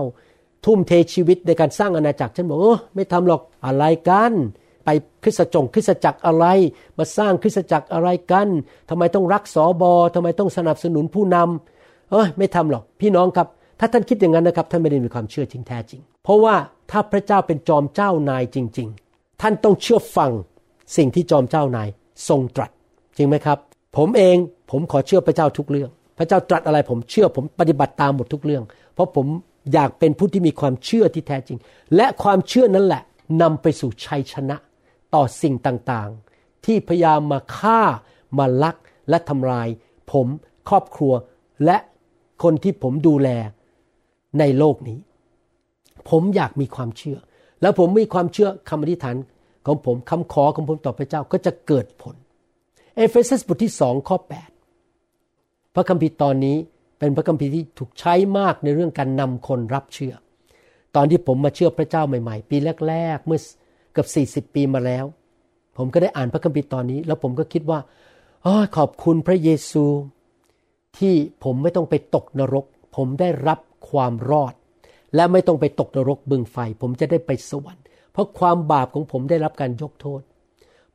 [0.66, 4.32] ทุ่มเทชีวิตในการสร้างอาณาจักร ฉันบอกเออไม่ทำหรอกอะไรกัน
[4.84, 4.88] ไป
[5.22, 6.46] คริสตจงคริสตจักรอะไร
[6.98, 8.48] มาสร้างคริสตจักรอะไรกัน
[8.90, 13.48] ทำไมต้องรักสอบอทำไมต้องสนับสนุนผู้นำเอ้ยไม่ทำหรอกพี่น้องครับ
[13.80, 16.54] ถ้าท่านคิดอย่างนั้นนะครับท่านไม่ได้มีความเชื่อจริงแท้จริง เพราะว่า
[16.90, 20.30] ถ้าพระเจ้าเป็นจอมเจ้านายจริง ๆ ท่านต้องเชื่อฟัง
[20.96, 21.88] สิ่งที่จอมเจ้านาย
[22.28, 22.70] ทรงตรัส
[23.16, 23.58] จริงไหมครับ
[23.96, 24.36] ผมเอง
[24.70, 28.62] ผมขอเชื่อพระเจ้าทุกเรื่อง พระเจ้าตรัสอะไรผมเชื่อผมปฏิบัติตามหมดทุกเรื่อง
[28.94, 29.26] เพราะผม
[29.72, 31.58] อยากเป็นผู้ที่มีความเชื่อที่แท้จริง
[31.96, 33.02] และความเชื่อนั่นแหละ
[33.42, 34.56] นำไปสู่ชัยชนะ
[35.14, 37.80] ต่อสิ่งต่างๆ ที่พยายามมาฆ่า
[38.38, 38.76] มาลัก
[39.08, 39.68] และทำลาย
[40.12, 40.26] ผม
[40.68, 41.12] ครอบครัว
[41.64, 41.78] และ
[42.42, 43.28] คนที่ผมดูแล
[44.38, 44.98] ในโลกนี้
[46.10, 47.18] ผมอยากมีความเชื่อ
[47.62, 49.16] แล้วผมมีความเชื่อคำอธิษฐาน
[49.66, 52.14] ของผมคำขอของผมต่อพระเจ้าก็จะเกิดผล
[52.96, 54.16] เอเฟซัสบทที่สองข้อ
[54.96, 56.56] 8 พระคัมภีร์ตอนนี้
[56.98, 60.14] เป็นพระคัมภีร์ที่ถูกใช้มากในเรื่องการนำคนรับเชื่อ
[60.96, 62.56] ตอนที่ผมมาเชื่อพระเจ้าใหม่ๆ ปี
[62.88, 63.40] แรก ๆ เมื่อ
[63.92, 64.04] เกือ
[64.42, 65.04] บ40 ปีมาแล้ว
[65.76, 67.78] ผมก็ได้อ่านพระคัมภีร์ตอนนี้ แล้วผมก็คิดว่า
[68.46, 69.84] อขอบคุณพระเยซู
[70.98, 72.64] ที่ผมไม่ต้องไปตกนรก
[72.96, 73.58] ผมได้รับ
[73.90, 74.54] ความรอด
[75.14, 80.22] และไม่ต้องไปตกนรกบึงไฟ ผมจะได้ไปสวรรค์ เพราะความบาปของผมได้รับการยกโทษ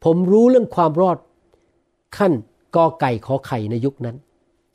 [0.03, 1.17] ผมรู้เรื่องความรอด
[2.17, 2.33] ขั้น
[2.75, 4.17] กอไก่ขอไข่ในยุคนั้น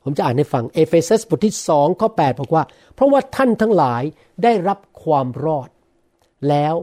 [0.08, 2.64] ผมจะอ่านให้ฟังเอเฟซัสบทที่สองข้อ8บอกว่า
[2.94, 4.02] เพราะว่าท่านทั้งหลาย
[4.42, 5.68] ได้รับความรอด
[6.48, 6.74] แล้ว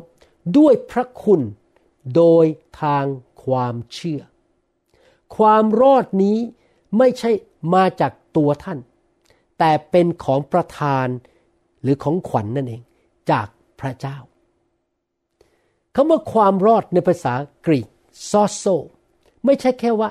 [0.58, 1.42] ด้วยพระคุณ
[2.16, 2.46] โดย
[2.82, 3.06] ทาง
[3.44, 4.22] ความเชื่อ
[5.38, 6.38] ความรอดนี้
[6.98, 7.32] ไม่ใช่
[7.74, 8.80] มาจากตัวท่าน
[9.60, 11.08] แต่เป็นของประทาน
[11.82, 12.82] หรือของขวัญนนั่นเอง
[13.32, 13.48] จาก
[13.80, 14.18] พระเจ้า
[15.96, 17.34] คำว่าความรอดในภาษา
[17.66, 17.88] กรีก
[18.30, 18.66] ซอโซ
[19.46, 20.10] ไม่ใช่แค่ว่า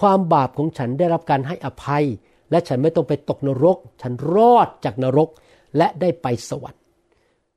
[0.00, 2.04] ความบาปของฉันได้รับการให้อภัย
[2.50, 5.28] และฉันไม่ต้องไปตกนรก ฉันรอดจากนรก
[5.76, 6.82] และได้ไปสวรรค์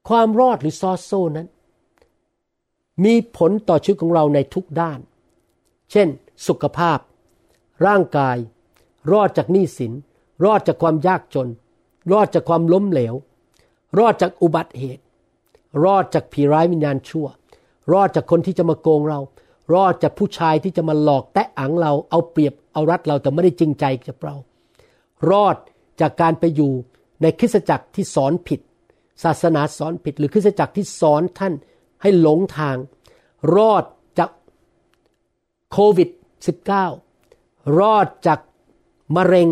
[0.10, 1.48] ความรอดหรือซอโซนั้น
[3.06, 5.00] มีผลต่อชีวิตของเราในทุกด้าน
[5.92, 6.08] เช่น
[6.48, 7.00] สุขภาพ
[7.86, 8.38] ร่างกาย
[9.12, 9.94] รอดจากหนี้สิน
[10.46, 11.48] รอดจากความยากจน
[12.12, 13.16] รอดจากความล้มเหลว
[14.00, 15.04] รอดจากอุบัติเหตุ
[15.84, 17.28] รอดจากผีร้ายวิญญาณชั่ว
[17.94, 19.20] รอดจากคนที่จะมาโกงเรา
[19.74, 24.36] รอดจากผู้ชายที่จะมาหลอกแตะอังเราเอาเปรียบเอารัดเราแต่ไม่ได้จริงใจกับเรา
[25.32, 25.56] รอด
[26.02, 26.72] จากการไปอยู่
[27.22, 28.60] ในคริสตจักรที่สอนผิด
[29.24, 31.54] ศาสนาสอนผิด หรือคริสตจักรที่สอนท่าน
[32.02, 32.76] ให้หลงทาง
[33.56, 33.84] รอด
[34.20, 34.30] จาก
[35.72, 36.10] โควิด
[36.94, 38.40] -19 รอดจาก
[39.16, 39.48] มะเร็ง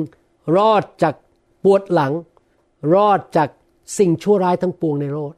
[0.57, 1.15] รอดจาก
[1.63, 2.13] ปวดหลัง
[2.93, 3.49] รอดจาก
[3.97, 5.31] สิ่งชั่วร้ายทั้งปวงในโลก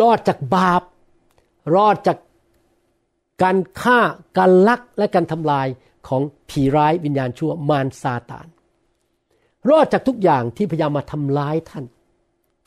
[0.00, 0.82] รอดจากบาป
[1.74, 2.18] รอดจาก
[3.42, 4.00] การฆ่า
[4.38, 5.66] การลักและการทำลาย
[6.08, 8.46] ของผีร้ายวิญญาณชั่วมารซาตาน
[9.70, 11.84] รอดจากทุกอย่างที่พยายามมาทำร้ายท่าน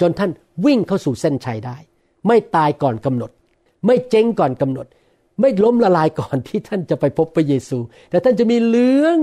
[0.02, 0.32] จนท่าน
[0.66, 1.78] วิ่งเข้าสู่เส้นชัยได้
[2.28, 3.32] ไม่ตายก่อนกำหนด
[3.86, 4.88] ไม่เจ๊งก่อนกำหนด
[5.42, 7.78] ไม่ล้มละลายก่อนที่ท่านจะไปพบพระเยซู
[8.10, 9.18] แต่ท่านจะมีเหลือง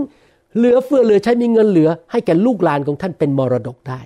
[0.57, 4.01] เหลือเฟือเหลือใช้มีเงินเหลือ ให้แก่ลูกหลานของท่านเป็นมรดกได้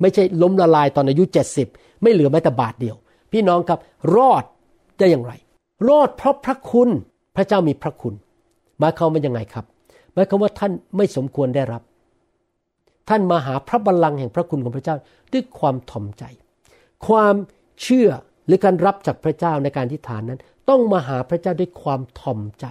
[0.00, 1.24] ไม่ใช่ล้มละลายตอนอายุ
[1.64, 2.96] 70 ไม่เหลือแม้แต่บาทเดียว
[3.32, 3.78] พี่น้องครับ
[4.14, 4.44] รอด
[4.98, 5.32] ได้อย่างไร
[5.88, 6.88] รอดเพราะพระคุณ
[7.36, 8.14] พระเจ้ามีพระคุณ
[8.78, 9.64] หมายความว่ายังไงครับ
[10.12, 11.82] หมายความว่าท่านไม่สมควรได้รับ
[13.08, 14.96] ท่านมาหาพระบัลลังก์แห่งพระคุณของพระเจ้า
[15.32, 16.24] ด้วยความถ่อมใจ
[17.06, 17.34] ความ
[17.82, 18.08] เชื่อ
[18.46, 22.66] หรือการรับจากพระเจ้าในการทิฏฐานนั้น ต้องมาหาพระเจ้าด้วยความถ่อมใจ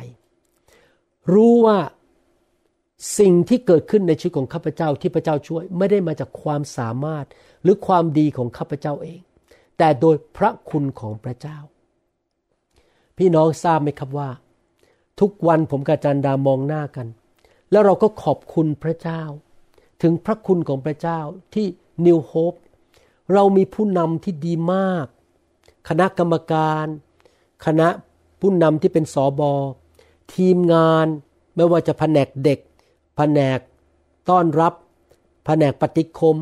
[1.34, 1.78] รู้ว่า
[3.20, 7.26] สิ่งที่เกิดขึ้นในชีวิตของข้าพเจ้าที่พระเจ้าช่วยไม่ได้มาจากความสามารถ
[7.64, 9.22] หรือความดีของข้าพเจ้าเอง
[9.78, 11.58] แต่โดยพระคุณของพระเจ้า
[13.18, 14.30] พี่น้องทราบไหมครับว่า
[15.20, 17.08] ทุกวันผมกับจันดามองหน้ากัน
[17.72, 19.22] แล้วเราก็ขอบคุณพระเจ้า
[20.02, 21.20] ถึงพระคุณของพระเจ้า
[21.54, 21.68] ที่
[22.06, 22.54] นิวโฮป
[23.34, 25.06] เรามีผู้นำที่ดีมาก
[25.90, 26.86] คณะกรรมการ
[27.66, 27.88] คณะ
[28.40, 29.54] ผู้นำที่เป็นสอบอ
[30.36, 31.08] ทีมงาน
[31.56, 32.60] ไม่ว่าจะแผนกเด็ก
[33.18, 33.60] แผนก
[34.30, 34.74] ต้อนรับ
[35.46, 36.38] แผนกปฏิคม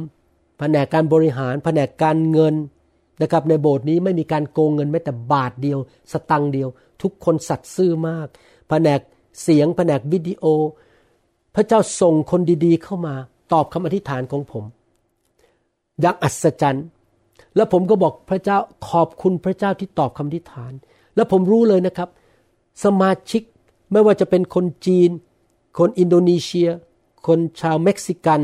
[0.60, 2.56] แผนกการบริหาร แผนกการเงิน
[3.22, 5.80] นะครับในโบสถ์นี้ไม่มีการโกงเงินแม้แต่บาทเดียว
[6.12, 6.70] สตังเดียว
[7.02, 8.28] ทุกคนสัตย์ซื่อมาก
[8.70, 9.00] แผนก
[9.42, 10.44] เสียงแผนกวิดีโอ
[11.56, 13.16] พระเจ้าส่งคนดีๆเข้ามา
[13.54, 14.64] ตอบคำอธิษฐานของผม
[16.02, 16.86] อย่างอัศจรรย์
[17.56, 18.58] แล้วผมก็บอกพระเจ้า
[18.90, 20.74] ขอบคุณพระเจ้าที่ตอบคำอธิษฐาน
[21.16, 22.10] แล้วผมรู้เลยนะครับ
[22.84, 23.42] สมาชิก
[23.92, 25.10] ไม่ว่าจะเป็นคนจีน
[25.80, 26.70] คนอินโดนีเซีย
[27.28, 28.42] คนชาวเม็กซิกัน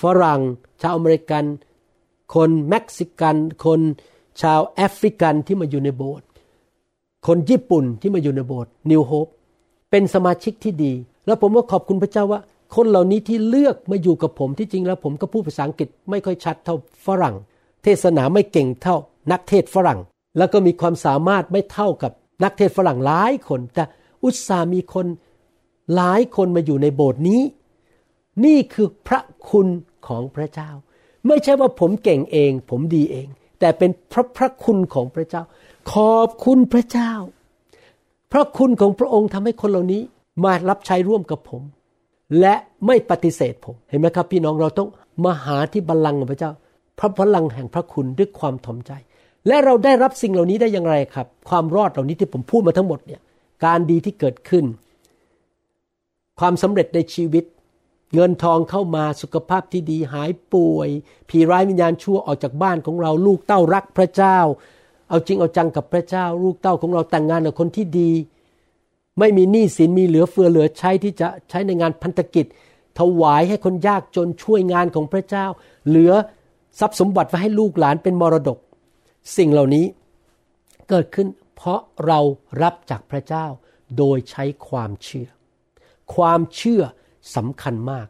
[0.00, 0.40] ฝรั่ง
[0.80, 1.44] ชาวอเมริกัน
[2.34, 3.80] คนเม็กซิกัน คน
[4.42, 6.26] ชาวแอฟริกันที่มาอยู่ในโบสถ์
[7.26, 9.26] คนญี่ปุ่นที่มาอยู่ในโบสถ์ New Hope
[9.90, 10.92] เป็นสมาชิกที่ดี
[11.26, 12.40] แล้วผมก็ขอบคุณพระเจ้าว่า
[12.76, 17.34] คนเหล่านี้ที่เลือกมาอยู่กับผมที่จริงแล้วผมก็พูดภาษาอังกฤษไม่ค่อยชัดเท่าฝรั่ง
[17.82, 18.96] เทศนาไม่เก่งเท่า
[19.32, 20.00] นักเทศฝรั่ง
[20.38, 22.12] แล้วก็มีความสามารถไม่เท่ากับ
[22.44, 23.84] นักเทศฝรั่งหลายคน แต่
[24.24, 25.06] อุตส่ามีคน
[25.94, 27.42] หลายคนมาอยู่ในโบสถ์นี้
[28.44, 29.68] นี่คือพระคุณ
[30.06, 30.70] ของพระเจ้า
[31.26, 33.26] ไม่ใช่ว่าผมเก่งเอง ผมดีเอง
[33.60, 35.42] แต่เป็นพระพระคุณของพระเจ้า
[35.92, 37.12] ขอบคุณพระเจ้า
[38.32, 40.02] พระคุณของพระองค์ทำให้คนเหล่านี้
[40.44, 41.62] มารับใช้ร่วมกับผม
[42.40, 42.54] และ
[42.86, 44.88] ไม่ปฏิเสธผม เห็นไหมครับ พี่น้องเราต้อง
[45.24, 46.52] มาหาที่บัลลังก์ของพระเจ้า
[46.98, 48.92] พระพลังแห่งพระคุณด้วยความถ่อมใจ
[49.46, 53.20] และเราได้รับสิ่งเหล่านี้ได้อย่างไรครับ ความรอดเหล่านี้ที่ผมพูดมาทั้งหมดเนี่ย
[53.64, 54.64] การดีที่เกิดขึ้น
[56.40, 57.44] ความสำเร็จในชีวิต
[58.14, 60.88] เงินทองเข้ามาสุขภาพที่ดีหายป่วย
[61.28, 64.38] ผีร้ายวิญญาณชั่วออกจากบ้านของเราลูกเต้ารักพระเจ้า
[65.08, 68.10] เอาจริงเอาจังกับพระเจ้า ลูกเต้าของเราแต่งงานกับคนที่ดี
[69.18, 72.46] ไม่มีหนี้สินมีเหลือเฟือเหลือใช้ที่จะใช้ในงานพันธกิจ
[72.98, 75.46] ถวายให้คนยากจนช่วยงานของพระเจ้า
[75.88, 76.12] เหลือ
[76.78, 78.58] ทรัพย์สมบัติไว้ให้ลูกหลานเป็นมรดก
[79.36, 79.86] สิ่งเหล่านี้
[80.88, 82.20] เกิดขึ้น เพราะเรา
[82.62, 83.46] รับจากพระเจ้า
[83.98, 85.28] โดยใช้ความเชื่อ
[86.14, 86.82] ความเชื่อ
[87.36, 88.06] สำคัญมาก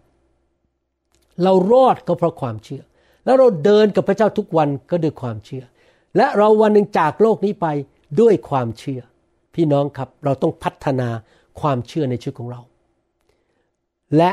[1.42, 2.82] เรารอดก็เพราะความเชื่อ
[3.24, 5.64] แล้วเราเดินกับพระเจ้าทุกวันก็ด้วยความเชื่อ
[6.16, 7.66] และเราวันหนึ่งจากโลกนี้ไป
[8.20, 9.00] ด้วยความเชื่อ
[9.54, 11.08] พี่น้องครับเราต้องพัฒนา
[11.60, 12.60] ความเชื่อในชีวิตของเรา
[14.16, 14.30] และ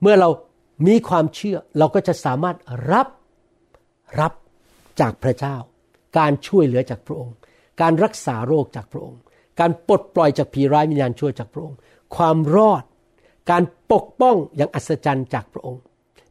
[0.00, 0.28] เมื่อเรา
[0.86, 2.56] มีความเชื่อเราก็จะสามารถ
[2.92, 3.08] รับ
[4.20, 4.32] รับ
[5.00, 5.56] จากพระเจ้า
[6.18, 7.36] การช่วยเหลือจากพระองค์
[7.80, 9.20] การรักษาโรคจากพระองค์
[9.60, 11.76] การปลดปล่อยจากผีร้ายวิญญาณชั่วจากพระองค์
[12.16, 12.84] ความรอด
[13.50, 15.82] การปกป้องอย่างอัศจรรย์จากพระองค์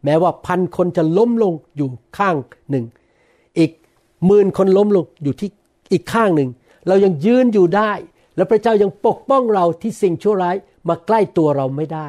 [0.04, 2.36] แม้ว่าพันคนจะล้มลงอยู่ข้าง
[2.70, 2.86] หนึ่ง
[3.60, 3.72] อีก
[4.26, 5.50] หมื่นคนล้มลงอยู่ที่
[5.92, 6.50] อีกข้างหนึ่ง
[6.88, 7.92] เรายังยืนอยู่ได้
[8.36, 10.56] และพระเจ้ายังปกป้องเราที่สิ่งชั่วร้าย
[10.90, 12.08] มาใกล้ตัวเราไม่ได้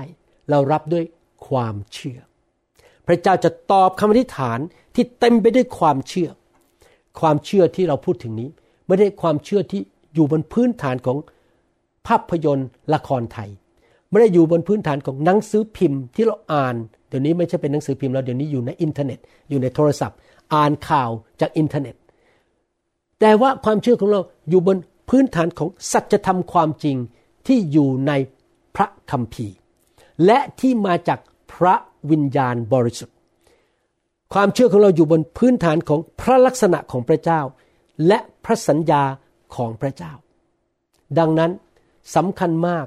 [0.51, 1.05] เรารับด้วย
[1.47, 2.21] ความเชื่อ
[3.07, 4.59] พระเจ้าจะตอบคำอธิษฐาน
[4.95, 6.31] ที่เต็มไปด้วยความเชื่อ
[7.21, 8.49] ความเชื่อที่เราพูดถึงนี้
[8.87, 9.83] ไม่ได้ความเชื่อที่
[10.15, 11.19] อยู่บนพื้นฐานของ
[12.07, 13.51] ภาพยนตร์ละครไทย
[14.17, 16.75] ไม่ได้อยู่บนพื้นฐานของหนังสือพิมพ์ที่เราอ่าน
[17.09, 19.19] เดี๋ยวนี้ไม่ใช่เป็นหนังสือพิมพ์แล้วเดี๋ยวนี้อยู่ในอินเทอร์เน็ต
[19.51, 20.17] อยู่ในโทรศัพท์
[20.55, 21.95] อ่านข่าวจากอินเทอร์เน็ต
[23.21, 24.77] แต่ว่าความเชื่อของเราอยู่บน
[25.09, 26.97] พื้นฐานของสัจธรรมความจริง
[27.47, 28.13] ที่อยู่ใน
[28.77, 29.55] พระคัมภีร์
[30.27, 31.21] และที่มาจาก
[31.53, 31.75] พระ
[32.11, 33.17] วิญญาณบริสุทธิ์
[34.35, 37.41] ความเชื่อของเราอยู่บนพื้นฐานของพระลักษณะของพระเจ้า
[38.07, 39.03] และพระสัญญา
[39.57, 40.13] ของพระเจ้า
[41.19, 41.51] ดังนั้น
[42.15, 42.87] สำคัญมาก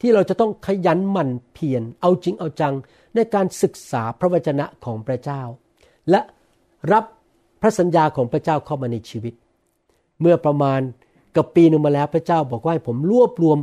[0.00, 2.74] ที่เราจะต้องขยันหมั่นเพียรเอาจริงเอาจัง
[3.14, 5.42] ในการศึกษาพระวจนะของพระเจ้า
[6.10, 6.20] และ
[6.92, 7.04] รับ
[7.60, 9.34] พระสัญญาของพระเจ้าเข้ามาในชีวิต
[10.20, 10.80] เมื่อประมาณ
[11.36, 13.58] กับปีหนึ่งมาแล้วพระเจ้าบอกว่าให้ผมรวบรวม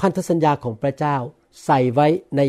[0.00, 1.16] พันธสัญญาของพระเจ้า
[1.64, 2.42] ใส่ไว้ใน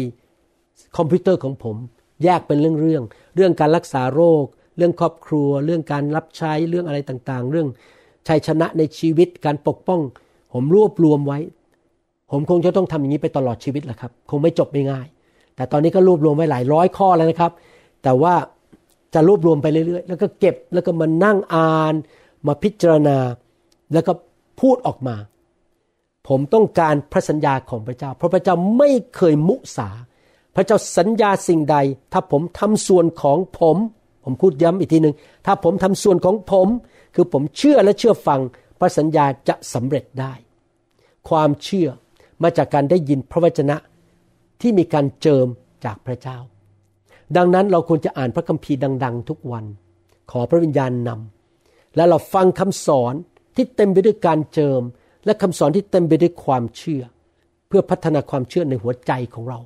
[0.97, 1.75] คอมพิวเตอร์ของผม
[2.23, 3.03] แยกเป็นเรื่องเรื่อง
[3.35, 4.45] เรื่องการรักษาโรค
[4.77, 7.67] เรื่องครอบครัว เรื่องการรับใช้เรื่องอะไรต่างๆ เรื่อง
[8.27, 10.01] ชัยชนะในชีวิตการปกป้อง
[10.53, 11.39] ผมรวบรวมไว้
[12.31, 15.07] ผมคงจะต้องทำอย่างนี้ไปตลอดชีวิตแหละครับ คงไม่จบไม่ง่าย
[15.55, 17.51] แต่ตอนนี้ก็รวบรวมไว้หลายร้อยข้อแล้วนะครับ
[18.03, 18.33] แต่ว่า
[19.13, 21.93] จะรวบรวมไปเรื่อยๆ แล้วก็เก็บแล้วก็มานั่งอ่าน
[22.47, 23.17] มาพิจารณา
[23.93, 24.13] แล้วก็
[24.61, 25.15] พูดออกมา
[26.27, 29.89] ผมต้องการพระสัญญาของพระเจ้า เพราะพระเจ้าไม่เคยมุสา
[30.55, 31.77] พระเจ้าสัญญาสิ่งใด
[32.13, 33.77] ถ้าผมทำส่วนของผม
[34.23, 35.15] ผมพูดย้ำอีกทีหนึ่ง
[35.45, 36.67] ถ้าผมทำส่วนของผม
[37.15, 38.39] คือผมเชื่อและเชื่อฟัง
[38.79, 40.33] พระสัญญาจะสำเร็จได้
[41.29, 41.89] ความเชื่อ
[42.43, 43.77] มาจากการได้ยินพระวจนะ
[44.61, 45.47] ที่มีการเจิม
[45.85, 46.37] จากพระเจ้า
[47.37, 49.65] ดังนั้นเราควรจะอ่านพระคัมภีร์ดัง ๆ ทุกวัน
[50.31, 53.13] ขอพระวิญญาณนำและเราฟังคำสอน
[53.55, 54.81] ที่เต็มไปด้วยการเจิม
[55.25, 57.03] และคำสอนที่เต็มไปด้วยความเชื่อ
[57.67, 59.59] เพื่อพัฒนาความเชื่อในหัวใจของเรา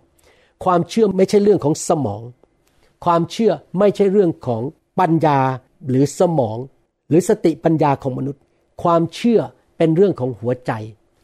[0.64, 2.22] ความเชื่อไม่ใช่เรื่องของสมอง
[3.06, 4.62] ความเชื่อไม่ใช่เรื่องของ
[5.00, 5.40] ปัญญา
[5.90, 6.58] หรือสมอง
[7.08, 8.42] หรือสติปัญญาของมนุษย์
[8.84, 9.40] ความเชื่อ
[9.78, 10.72] เป็นเรื่องของหัวใจ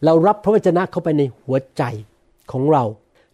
[0.05, 1.83] เรารับพระวจนะเข้าไปในหัวใจ
[2.51, 2.83] ของเรา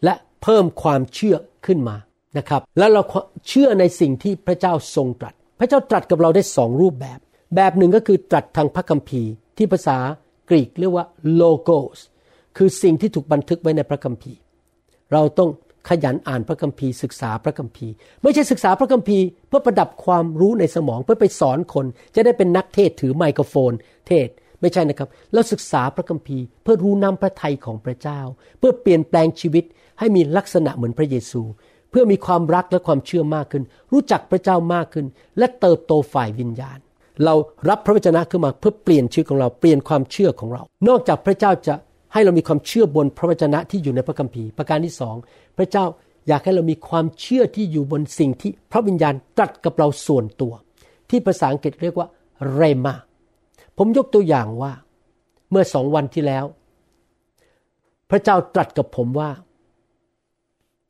[0.03, 1.35] และเพิ่มความเชื่อ
[1.65, 1.95] ขึ้นมา
[2.37, 3.01] นะครับ แล้วเรา
[3.47, 7.19] เชื่อในสิ่งที่พระเจ้าทรงตรัส พระเจ้าตรัสกับเราได้สองรูปแบบ
[7.55, 9.97] แบบหนึ่งก็คือตรัสทางพระคัมภีร์ ที่ภาษา
[10.49, 11.05] กรีกเรียกว่า
[11.41, 11.99] logos
[12.57, 14.39] คือสิ่งที่ถูกบันทึกไว้ในพระคัมภีร์
[15.13, 15.49] เราต้อง
[15.89, 17.93] ขยันอ่านพระคัมภีร์ศึกษาพระคัมภีร์
[18.23, 21.85] ไม่ใช่ศึกษาพระคัมภีร์เพื่อประดับความรู้ในสมองเพื่อไปสอนคน
[22.15, 23.71] จะได้เป็นนักเทศถือไมโครโฟน
[24.07, 24.27] เทศ
[24.63, 28.19] ไม่ใช่นะครับ เราศึกษาพระคัมภีร์เพื่อรู้นำพระทัยของพระเจ้า
[28.59, 29.63] เพื่อเปลี่ยนแปลงชีวิต
[29.99, 31.41] ให้มีลักษณะเหมือนพระเยซู
[31.89, 35.05] เพื่อมีความรักและความเชื่อมากขึ้น รู้จักพระเจ้ามากขึ้น
[35.37, 36.79] และเติบโตฝ่ายวิญญาณ
[37.25, 37.33] เรา
[37.69, 41.75] รับพระวจนะขึ้นมาเพื่อเปลี่ยนชีวิตของเราเปลี่ยนความเชื่อของเรา นอกจากพระเจ้าจะ
[42.13, 45.15] ให้เรามีความเชื่อบนพระวจนะที่อยู่ในพระคัมภีร์ประการที่สอง
[45.57, 45.85] พระเจ้า
[46.27, 50.53] อยากให้เรามีความเชื่อที่อยู่บนสิ่งที่พระวิญญาณตรัสกับเราส่วนตัว
[51.09, 52.07] ที่ภาษาอังกฤษเรียกว่า
[52.53, 52.95] เรมา
[53.77, 54.71] ผมยกตัวอย่างว่า
[55.51, 56.45] เมื่อสองวันที่แล้ว
[58.09, 59.29] พระเจ้าตรัสกับผมว่า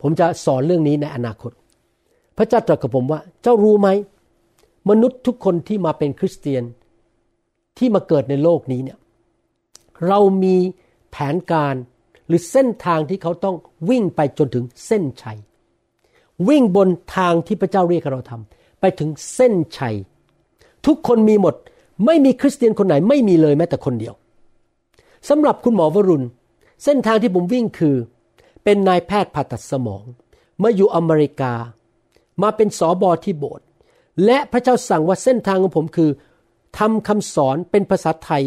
[0.02, 1.52] ผมจะสอนเรื่องนี้ในอนาคต
[2.38, 3.90] พระเจ้าตรัสกับผมว่า เจ้ารู้ไหม
[4.90, 6.64] มนุษย์ทุกคนที่มาเป็นคริสเตียน
[7.78, 9.00] ที่มาเกิดในโลกนี้เนี่ย
[10.08, 10.56] เรามี
[11.12, 11.76] แผนการ
[12.28, 13.56] หรือเส้นทางที่เขาต้อง
[13.90, 15.38] วิ่งไปจนถึงเส้นชัย
[16.50, 19.96] วิ่งบนทางที่พระเจ้าเรียกเราทำไปถึงเส้นชัย
[20.86, 21.56] ทุกคนมีหมด
[22.06, 24.14] ไม่มีคริสเตียนคนไหนไม่มีเลยแม้แต่คนเดียว
[25.30, 26.26] สำหรับคุณหมอวรุณ
[26.84, 27.96] เส้นทางที่ผมวิ่งคือ
[28.64, 30.04] เป็นนายแพทย์ผ่าตัดสมอง
[30.62, 31.54] มาอยู่อเมริกา
[32.42, 33.66] มาเป็นสอบอที่โบสถ์
[34.26, 36.10] และพระเจ้าสั่งว่าเส้นทางของผมคือ
[36.78, 38.44] ทำคำสอนเป็นภาษาไทย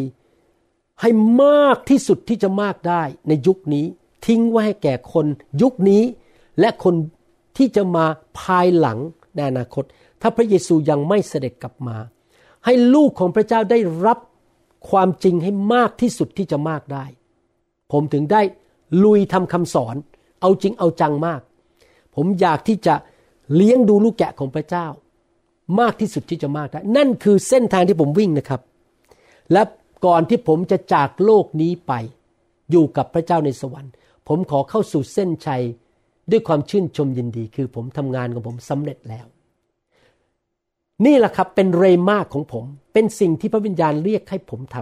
[1.01, 1.11] ให้
[1.43, 3.87] มากที่สุดที่จะมากได้ในยุคนี้
[4.27, 5.27] ทิ้งไว้ให้แก่คน
[5.63, 6.03] ยุคนี้
[6.61, 6.95] และคน
[7.57, 8.07] ที่จะมา
[8.41, 8.99] ภายหลัง
[9.35, 9.85] ในอนาคต
[10.21, 11.97] ถ้าพระเยซูยังไม่เสด็จกลับมา
[12.67, 14.19] ให้ลูกของพระเจ้าได้รับ
[14.91, 17.05] ความจริงให้มากที่สุดที่จะมากได้
[17.93, 18.43] ผมถึงได้
[19.05, 19.97] ลุยทำคำสอน
[20.41, 21.41] เอาจริงเอาจังมาก
[22.17, 22.95] ผมอยากที่จะ
[23.55, 24.87] เลี้ยงดูลูกแกะของพระเจ้า
[25.81, 28.61] มากที่สุดที่จะมากได้ นั่นคือเส้นทางที่ผมวิ่งนะครับ
[29.53, 29.63] และ
[30.07, 31.93] ก่อนที่ผมจะจากโลกนี้ไป
[32.71, 33.93] อยู่กับพระเจ้าในสวรรค์
[34.29, 35.63] ผมขอเข้าสู่เส้นชัย
[36.31, 39.27] ด้วยความชื่นชมยินดี คือผมทำงานของผมสำเร็จแล้ว
[41.05, 44.77] นี่แหละครับเป็นเรมาของผม เป็นสิ่งที่พระวิญญาณเรียกให้ผมท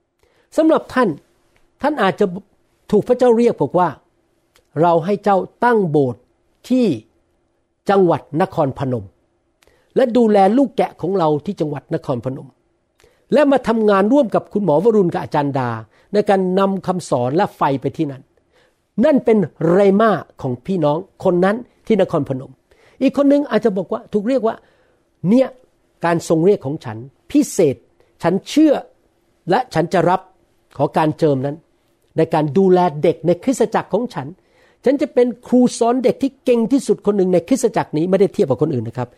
[0.00, 1.08] ำสำหรับท่าน
[1.82, 2.26] ท่านอาจจะ
[2.90, 3.88] ถูกพระเจ้าเรียกบอกว่า
[4.80, 6.22] เราให้เจ้าตั้งโบสถ์
[6.68, 6.86] ที่
[7.90, 9.04] จังหวัดนครพนม
[9.96, 12.48] และดูแลลูกแกะของเราที่จังหวัดนครพนม
[13.32, 15.70] และมาทำงานร่วมกับคุณหมอวรุณกับอาจารย์ดา
[16.12, 18.22] ในการนำคำสอนและไฟไปที่นั่น
[19.04, 19.38] นั่นเป็น
[19.70, 20.10] เรมา
[20.42, 21.56] ของพี่น้องคนนั้น
[21.86, 22.52] ที่นครพนม
[23.02, 24.54] อีกคนนึงอาจจะบอกว่าถูกเรียกว่า
[25.30, 25.48] เนี่ย
[26.04, 26.98] การทรงเรียกของฉัน
[27.30, 27.76] พิเศษ
[28.22, 28.74] ฉันเชื่อ
[29.50, 30.20] และฉันจะรับ
[30.76, 31.56] ขอการเจิมนั้น
[32.16, 34.26] ในการดูแลเด็กในคริสตจักรของฉัน
[34.84, 39.08] ฉันจะเป็นครูสอนเด็กที่เก่งที่สุดคนหนึ่งในคริสตจักรนี้ไม่ได้เทียบกับคนอื่นนะครับ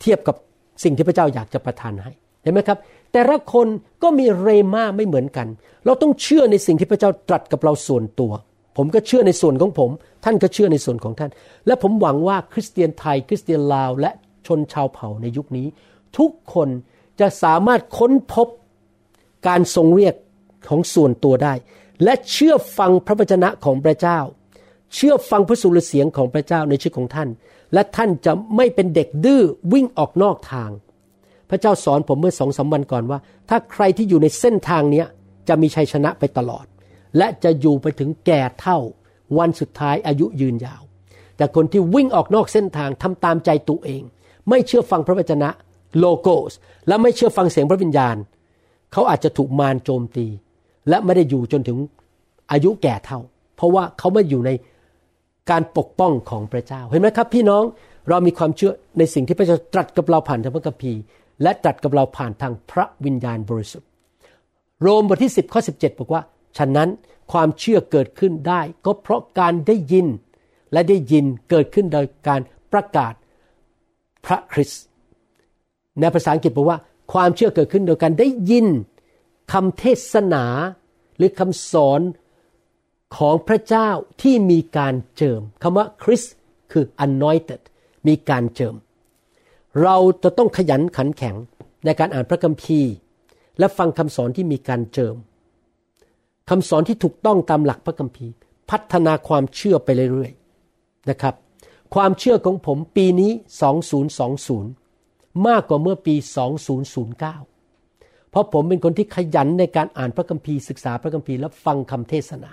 [0.00, 0.36] เทียบกับ
[0.84, 2.12] สิ่งที่พระเจ้าอยากจะประทานให้
[2.42, 2.78] เห็นไหมครับ
[3.12, 3.66] แต่ละคน
[4.02, 5.46] ก็มีเรมาไม่เหมือนกัน
[5.86, 8.32] เราต้องเชื่อในสิ่งที่พระเจ้าตรัสกับเราส่วนตัว
[8.76, 9.90] ผมก็เชื่อในส่วนของผม
[10.24, 11.30] ท่านก็เชื่อในส่วนของท่าน
[11.66, 14.10] และผมหวังว่าคริสเตียนไทย คริสเตียนลาว และ
[14.46, 15.66] ชนชาวเผ่าในยุคนี้
[16.18, 16.68] ทุกคน
[17.20, 18.48] จะสามารถค้นพบ
[19.48, 20.14] การทรงเรียก
[20.68, 21.54] ของส่วนตัวได้
[22.04, 24.18] และเชื่อฟังพระวจนะของพระเจ้า
[24.94, 27.28] เชื่อฟังพระสุรเสียงของพระเจ้าในชีวิตของท่าน
[27.72, 29.42] และท่านจะไม่เป็นเด็กดื้อ
[29.72, 30.70] วิ่งออกนอกทาง
[31.50, 33.18] พระเจ้าสอนผมเมื่อสองสาวันก่อนว่า
[33.48, 35.04] ถ้าใครที่อยู่ในเส้นทางนี้
[35.48, 36.66] จะมีชัยชนะไปตลอด
[37.16, 38.78] และจะอยู่ไปถึงแก่เท่า
[39.38, 40.82] วันสุดท้ายอายุยืนยาว
[41.36, 44.02] แต่คนที่วิ่งออกนอกเส้นทางทำตามใจตัวเอง
[44.50, 45.48] ไม่เชื่อฟังพระวจนะ
[45.98, 46.52] โลโกส
[46.88, 48.16] และไม่เชื่อฟังเสียงพระวิญญาณ
[48.92, 50.26] เขาอาจจะถูกมารโจมตี
[50.88, 51.78] และไม่ได้อยู่จนถึง
[52.52, 53.20] อายุแก่เท่า
[53.56, 54.50] เพราะว่าเขาไม่อยู่ใน
[55.50, 57.62] การปกป้องของพระเจ้า เห็นไหมครับพี่น้อง
[58.08, 61.00] เรามีความเชื่อในสิ่งที่พระเจ้าตรัสกับเราผ่านทางพระคัมภีร์
[61.42, 63.88] และตรัสกับเราผ่านทางพระวิญญาณบริสุทธิ์
[64.82, 66.22] โรมบทที่ 10ข้อ17 บอกว่า
[66.58, 66.88] ฉะนั้น
[67.32, 70.06] ความเชื่อเกิดขึ้นได้ ก็เพราะการได้ยิน
[70.72, 72.40] และได้ยินเกิดขึ้นโดยการ
[72.72, 73.12] ประกาศ
[74.26, 74.82] พระคริสต์
[76.00, 76.78] ในภาษาอังกฤษบอกว่า
[77.12, 78.66] ความเชื่อเกิดขึ้นโดยการได้ยิน
[79.52, 80.44] คำเทศนา
[81.16, 82.00] หรือคำสอน
[83.16, 83.88] ของพระเจ้า
[84.22, 86.22] ที่มีการเจิมคำว่าคริส
[86.72, 87.62] คือ anointed
[88.06, 88.74] มีการเจิม
[89.82, 91.36] เราจะต้องขยันขันแข็ง
[91.84, 92.92] ในการอ่านพระคัมภีร์
[93.58, 95.16] และฟังคำสอนที่มีการเจิม
[96.50, 98.32] คำสอนที่ถูกต้องตามหลักพระคัมภีร์
[98.70, 101.34] พัฒนาความเชื่อไปเรื่อยๆนะครับ
[101.94, 103.32] ความเชื่อของผมปีนี้
[104.58, 112.50] 2020 มากกว่าเมื่อปี 2009 เพราะผมเป็นคนที่ขยันในการอ่านพระคัมภีร์ศึกษาพระคัมภีร์และฟังคำเทศนา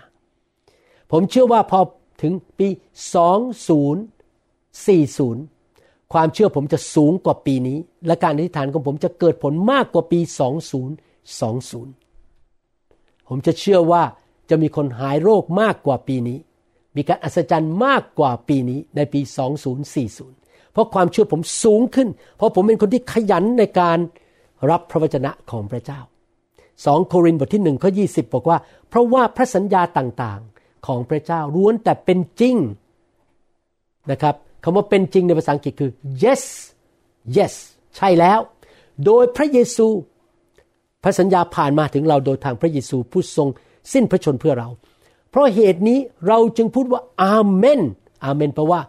[1.11, 1.79] ผมเชื่อว่าพอ
[2.21, 2.67] ถึงปี
[3.95, 7.77] 2040 ความเชื่อผมจะสูงกว่าปีนี้
[8.07, 10.19] และการอธิษฐานของผมจะเกิดผลมากกว่าปี
[11.13, 14.03] 2020 ผมจะเชื่อว่า
[14.49, 16.37] จะมีคนหายโรคมากกว่าปีนี้
[16.95, 19.21] มีการอัศจรรย์มากกว่าปีนี้ในปี
[19.97, 23.97] 2040 เพราะความเชื่อผมสูงขึ้น เพราะผมเป็นคนที่ขยันในการ
[24.69, 25.99] รับพระวจนะของพระเจ้า
[26.53, 28.57] 2 โครินธ์บทที่1ข้อ20 บอกว่า
[28.89, 32.55] เพราะว่าพระสัญญาต่างๆของพระเจ้าล้วนแต่เป็นจริง
[34.11, 35.91] นะครับคำว่าเป็นจริงในภาษาอังกฤษคือ
[36.23, 36.43] yes
[37.37, 37.53] yes
[37.95, 38.39] ใช่แล้ว
[39.05, 39.87] โดยพระเยซู
[41.03, 43.49] พระสัญญาผ่านมาถึงเราโดยทางพระเยซูผู้ทรง
[43.93, 44.69] สิ้นพระชนเพื่อเรา
[45.33, 47.81] เพราะเหตุนี้เราจึงพูดว่าอาเมน
[48.23, 48.81] อาเมนแปลว่า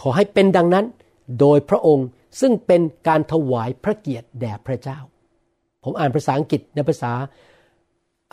[0.00, 0.86] ขอให้เป็นดังนั้น
[1.40, 2.06] โดยพระองค์
[2.40, 4.98] ซึ่งเป็นการถวายพระเกียรติแด่พระเจ้า
[5.84, 7.12] ผมอ่านภาษาอังกฤษในภาษา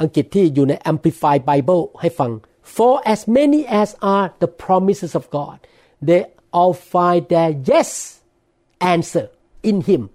[0.02, 2.32] อังกฤษที่อยู่ใน Amplified Bible ให้ฟัง
[2.76, 5.58] for as many as are the promises of God
[6.08, 6.22] they
[6.58, 7.92] all find their yes
[8.80, 9.30] answer
[9.64, 10.10] in Him,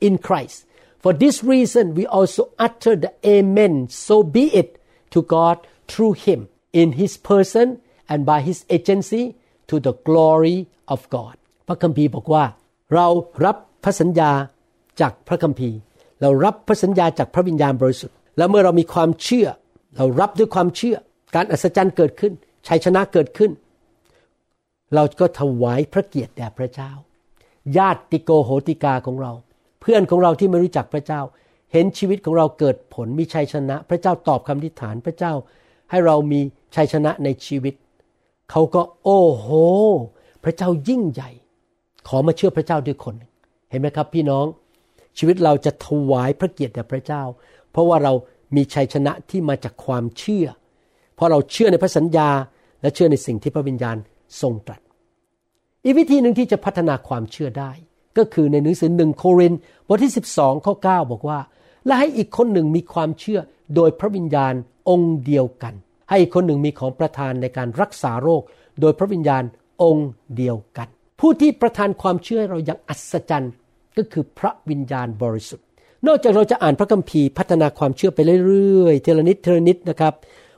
[0.00, 0.66] in Christ.
[0.98, 6.48] For this reason, we also utter the Amen, so be it, to God through Him,
[6.80, 7.66] in His person
[8.10, 9.24] and by His agency,
[9.70, 10.58] to the glory
[10.94, 11.36] of God.
[11.68, 12.44] พระคัมภีร์บอกว่า
[12.94, 13.06] เรา
[13.44, 14.30] รับพระสัญญา
[15.00, 15.76] จากพระคัมภีร์
[16.20, 19.48] เรารับพระสัญญาจากพระวิญญาณบริสุทธิ์ แล้วเมื่อเรามีความเชื่อ
[19.96, 20.96] เรารับด้วยความเชื่อ
[21.34, 22.32] การอัศจรรย์เกิดขึ้น
[22.68, 23.50] ชัยชนะเกิดขึ้น
[24.94, 26.90] เราก็ถวายพระเกียรติแด่พระเจ้า
[27.76, 29.32] ญาติโกโหติกาของเรา
[29.80, 31.20] เพื่อนของเราที่ไม่รู้จักพระเจ้า
[31.72, 35.32] เห็นชีวิตของเราเกิดผลมีชัยชนะ พระเจ้าตอบคำทิฐานพระเจ้า
[35.90, 36.40] ให้เรามี
[36.74, 37.74] ชัยชนะในชีวิต
[38.50, 39.48] เขาก็โอ้โห
[40.44, 41.30] พระเจ้ายิ่งใหญ่
[42.08, 43.14] ขอมาเชื่อพระเจ้าด้วยคน
[43.70, 44.46] เห็นไหมครับ พี่น้อง
[45.18, 47.22] ชีวิตเราจะถวายพระเกียรติแด่พระเจ้า
[47.70, 48.12] เพราะว่าเรา
[48.56, 50.46] มีชัยชนะที่มาจากความเชื่อ
[51.14, 52.28] เพราะเราเชื่อในพระสัญญา
[52.82, 53.96] และเชื่อในสิ่งที่พระวิญญาณ
[54.40, 54.80] ทรงตรัส
[55.84, 57.70] อีกวิธีหนึ่งที่จะพัฒนาความเชื่อได้
[58.18, 61.38] ก็คือในหนังสือหนึ่งโครินธ์บทที่ 12ข้อ9บอกว่า
[61.86, 63.40] และให้อีกคนหนึ่งมีความเชื่อ
[63.74, 64.54] โดยพระวิญญาณ
[64.88, 65.74] องค์เดียวกัน
[66.10, 68.42] ให้คนหนึ่งมีของประทานในการรักษาโรค
[68.80, 69.44] โดยพระวิญญาณ
[69.82, 70.88] องค์เดียวกัน
[71.20, 73.52] ผู้ที่ประทานความเชื่อเราอย่างอัศจรรย์
[73.96, 75.66] ก็คือพระวิญญาณบริสุทธิ์
[76.06, 80.14] นอกจากเราจะอ่านพระคัมภีร์พัฒนาความเชื่อไปเรื่อยๆเทละนิดเทละนิดนะครับ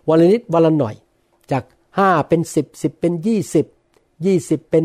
[0.09, 0.95] วันละนิดวันละหน่อย
[1.53, 1.65] จาก
[1.97, 3.13] 5 เป็น 10 10 เป็น
[3.93, 4.85] 20 20 เป็น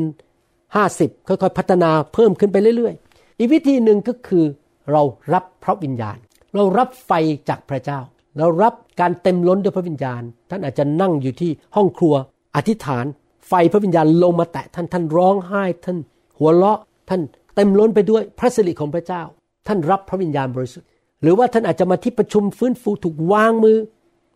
[0.64, 4.46] 50 ค่อยๆ พัฒนาเพิ่มขึ้นไปเรื่อยๆ อีกวิธีหนึ่งก็คือ
[4.92, 5.02] เรา
[5.34, 6.18] รับพระวิญญาณ
[6.56, 7.12] เรารับไฟ
[7.50, 8.00] จากพระเจ้า
[8.38, 12.14] เรารับการเต็มล้นด้วยพระวิญญาณ ท่านอาจจะนั่งอยู่ที่ห้องครัว
[12.56, 13.06] อธิษฐาน
[13.48, 15.98] ไฟพระวิญญาณลงมาแตะท่านท่านร้องไห้ ท่าน
[16.40, 16.80] หัวเราะ
[17.10, 17.22] ท่าน
[17.56, 19.22] เต็มล้นไปด้วยพระสิริของพระเจ้า
[19.68, 20.88] ท่านรับพระวิญญาณบริสุทธิ์
[21.22, 23.78] หรือว่าท่านอาจจะมาที่ประชุมฟื้นฟูถูกวางมือ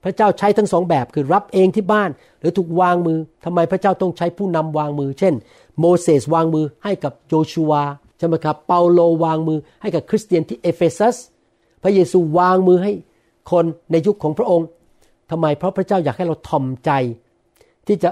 [0.04, 5.34] พระเจ้าใช้ทั้งสองแบบคือรับเองที่บ้าน หรือถูกวางมือทำไมพระเจ้าต้องใช้ผู้นำวางมือ เช่น
[5.80, 7.84] โมเสสวางมือให้กับโยชูวา
[8.18, 11.16] ใช่ไหมครับเปาโลวางมือให้กับคริสเตียนที่เอเฟซัส
[11.84, 12.92] พระเยซูวางมือให้
[13.52, 14.68] คนในยุคของพระองค์
[15.32, 16.92] ทำไมเพราะพระเจ้าอยากให้เราทอมใจ
[17.88, 18.10] ที่จะ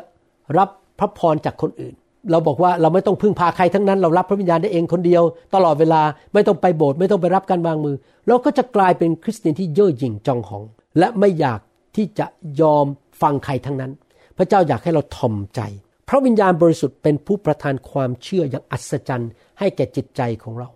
[0.57, 0.69] รับ
[0.99, 1.95] พระพรจากคนอื่น
[2.31, 5.23] เราบอกว่าเราไม่ต้องพึ่งพาใครทั้งนั้น เรารับพระวิญญาณได้เองคนเดียว
[5.55, 6.01] ตลอดเวลา
[6.33, 7.95] ไม่ต้องไปโบสถ์ไม่ต้องไปรับการวางมือ
[8.27, 10.63] เราก็จะกลายเป็นคริสเตียนที่เย่อหยิ่งจองหอง
[10.99, 11.59] และไม่อยาก
[11.95, 12.25] ที่จะ
[12.61, 12.85] ยอม
[13.21, 13.91] ฟังใครทั้งนั้น
[14.37, 15.61] พระเจ้าอยากให้เราทอมใจ
[16.09, 20.69] พระวิญญาณบริสุทธิ์เป็นผู้ประทานความเชื่ออย่างอัศจรรย์ ให้แก่จิตใจของเรา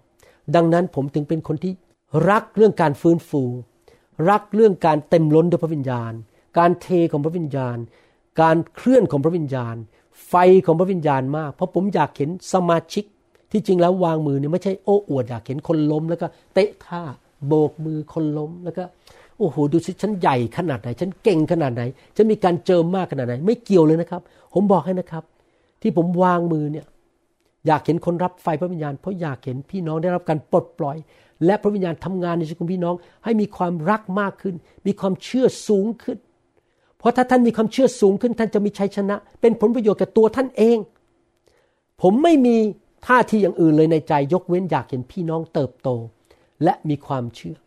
[0.55, 1.74] ดังนั้นผมถึงเป็นคนที่
[2.30, 3.41] รักเรื่องการฟื้นฟู
[4.30, 6.13] รักเรื่องการเต็มล้นด้วยพระวิญญาณ
[6.57, 7.78] การเทของพระวิญญาณ
[8.41, 9.76] การเคลื่อนของพระวิญญาณ
[10.28, 10.34] ไฟ
[10.65, 13.03] ของพระวิญญาณมาก เพราะผมอยากเห็นสมาชิก
[13.51, 17.01] ที่จริงแล้ววางมือเนี่ยไม่ใช่โอ้อวดอยากเห็นคนล้มแล้วก็เตะท่า
[17.47, 18.84] โบกมือคนล้มแล้วก็
[19.38, 21.84] โอ้โหดูสิฉันใหญ่ขนาดไหน ฉันเก่งขนาดไหน
[22.15, 24.22] ฉันมีการเจิมมากขนาดไหน ไม่เกี่ยวเลยนะครับ
[24.53, 25.24] ผมบอกให้นะครับ
[25.82, 26.86] ที่ผมวางมือเนี่ย
[27.67, 30.97] อยากเห็นคนรับไฟพระวิญญาณ เพราะอยากเห็นพี่น้องได้รับการปลดปล่อย
[31.46, 34.56] และพระวิญญาณทำงานในชีวิตของพี่น้อง ให้มีความรักมากขึ้น
[34.88, 36.18] มีความเชื่อสูงขึ้น
[36.98, 40.78] เพราะถ้าท่านมีความเชื่อสูงขึ้นท่านจะมีชัยชนะ เป็นผลประโยชน์แก่ตัวท่านเอง
[42.02, 42.58] ผมไม่มี
[43.08, 45.90] ท่าทีอย่างอื่นเลยในใจยกเว้นอยากเห็นพี่น้องเติบโต
[46.64, 47.58] และมีความเชื่อ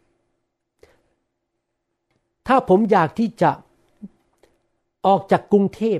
[2.47, 3.51] ถ้าผมอยากที่จะ
[5.07, 5.99] ออกจากกรุงเทพ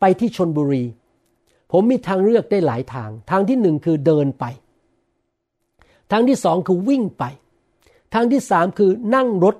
[0.00, 0.84] ไปที่ชลบุรี
[1.72, 4.44] ผมมีทางเลือกได้หลายทาง ทางที่หนึ่งคือเดินไป
[6.10, 7.24] ทางที่สองคือวิ่งไป
[8.14, 9.56] ทางที่สามคือนั่งรถ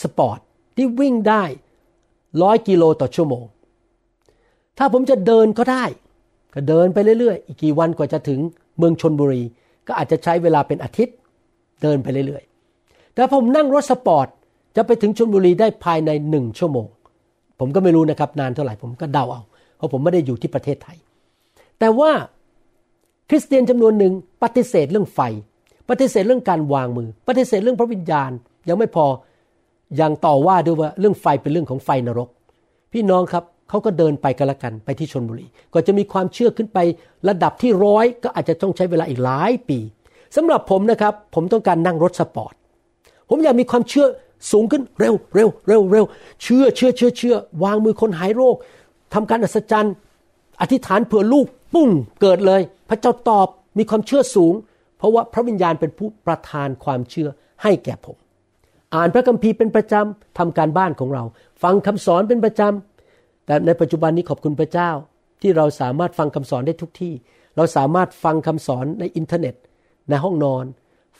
[0.00, 0.38] สปอร์ต
[0.76, 1.44] ที่วิ่งได้
[2.42, 3.44] ร้อยกิโลต่อชั่วโมง
[4.78, 5.84] ถ้าผมจะเดินก็ได้
[6.54, 8.40] ก็เดินไปเรื่อยๆ อีกกี่วันกว่าจะถึง
[8.78, 9.42] เมืองชลบุรี
[9.86, 11.16] ก็อาจจะใช้เวลาเป็นอาทิตย์
[11.82, 14.26] เดินไปเรื่อยๆ แต่ผมนั่งรถสปอร์ต
[14.76, 16.86] จะไปถึงชนบุรีได้ภายในหนึ่งชั่วโมง
[17.58, 19.42] ผมก็ไม่รู้นะครับนานเท่าไหร่ผมก็เดาเอา
[19.76, 20.96] เพราะผมไม่ได้อยู่ที่ประเทศไทย
[21.78, 22.10] แต่ว่า
[23.28, 24.12] คริสเตียนจำนวนหนึ่ง
[24.42, 25.20] ปฏิเสธเรื่องไฟ
[25.90, 28.30] ปฏิเสธเรื่องการวางมือ ปฏิเสธเรื่องพระวิญญาณ
[28.68, 29.06] ยังไม่พอ
[30.00, 32.28] ยังต่อว่าด้วยว่าเรื่องไฟเป็นเรื่องของไฟนรก
[32.92, 36.78] พี่น้องครับเขาก็เดินไปกันละกันไปที่ชนบุรี ก็จะมีความเชื่อขึ้นไป
[37.28, 39.78] ระดับที่ร้อยก็อาจจะต้องใช้เวลาอีกหลายปี
[40.36, 42.54] สำหรับผมนะครับ ผมต้องการนั่งรถสปอร์ต
[43.28, 44.06] ผมอยากมีความเชื่อ
[44.52, 46.04] สูงขึ้นเร็วเร็วเร็วเร็ว
[46.42, 48.56] เชื่อเชื่อเชื่อเชื่อวางมือคนหายโรค
[49.14, 49.94] ทำการอัศจรรย์
[50.60, 51.88] อธิษฐานเผื่อลูก ปุ้ง
[52.20, 53.48] เกิดเลย พระเจ้าตอบ
[53.78, 54.54] มีความเชื่อสูง
[54.98, 57.28] เพราะว่าพระวิญญาณเป็นผู้ประทานความเชื่อ
[57.62, 58.16] ให้แก่ผม
[58.94, 61.24] อ่านพระคัมภีร์เป็นประจำทำการบ้านของเรา
[61.62, 64.90] ฟังคำสอนเป็นประจำแต่ในปัจจุบันนี้ขอบคุณพระเจ้า
[65.42, 67.14] ที่เราสามารถฟังคำสอนได้ทุกที่
[67.56, 69.54] เราสามารถฟังคำสอนในอินเทอร์เน็ต
[70.08, 70.64] ในห้องนอน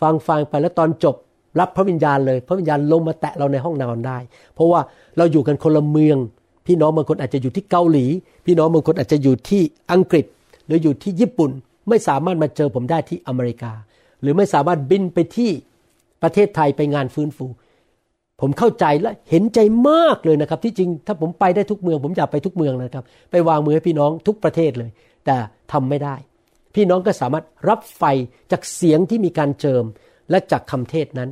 [0.01, 1.17] ฟังฟังไปแล้วตอนจบ
[1.61, 4.19] รับพระวิญญาณเลย พระวิญญาณลงมาแตะเราในห้องนอนได้
[4.55, 4.81] เพราะว่า
[5.17, 6.19] เราอยู่กันคนละเมือง
[6.67, 8.07] พี่น้องบางคนอาจจะอยู่ที่เกาหลี
[8.47, 10.25] พี่น้องบางคนอาจจะอยู่ที่อังกฤษ
[10.67, 11.51] หรืออยู่ที่ญี่ปุ่น
[11.89, 13.73] ไม่สามารถมาเจอผมได้ที่อเมริกา
[14.23, 15.51] หรือไม่สามารถบินไปที่
[16.23, 17.47] ประเทศไทยไปงานฟื้นฟู
[18.41, 19.59] ผมเข้าใจและเห็นใจ
[19.89, 24.91] มากเลยนะครับ ที่จริงถ้าผมไปได้ทุกเมือง ผมอยากไปทุกเมืองนะครับ ไปวางมือให้พี่น้องทุกประเทศเลย
[25.27, 25.37] แต่
[25.73, 26.15] ทำไม่ได้
[26.75, 28.03] พี่น้องก็สามารถรับไฟ
[28.53, 29.85] จากเสียงที่มีการเจิม
[30.31, 31.31] และจากคำเทศนั้น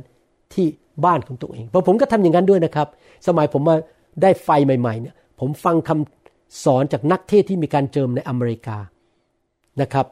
[0.53, 0.65] ที่
[1.05, 2.87] บ้านของตัวเองเพราะผมก็ทำอย่างนั้นด้วยนะครับ
[3.27, 3.75] สมัยผมมา
[4.21, 8.77] ได้ไฟใหม่ๆเนี่ยผมฟังคำสอนจากนักเทศที่มีการเจิมในอเมริกา
[9.81, 10.05] นะครับ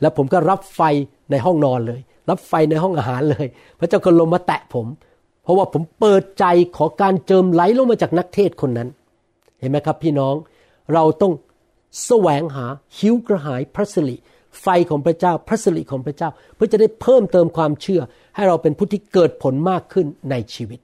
[0.00, 0.80] แล้วผมก็รับไฟ
[1.30, 3.46] ในห้องนอนเลย รับไฟในห้องอาหารเลย
[3.78, 4.86] พระเจ้าก็ลงมาแตะผม
[5.42, 6.44] เพราะว่าผมเปิดใจ
[6.76, 8.88] ขอการเจิมไหลลงมาจากนักเทศคนนั้น
[9.60, 10.34] เห็นไหมครับพี่น้อง
[10.94, 11.32] เราต้อง
[12.04, 12.66] แสวงหา
[12.98, 14.16] หิวกระหายพระสิริ
[14.62, 18.00] ไฟของพระเจ้าพระสิริของพระเจ้า เพื่อจะได้เพิ่มเติมความเชื่อ
[18.34, 20.80] ให้เราเป็นผู้ที่เกิดผลมากขึ้นในชีวิต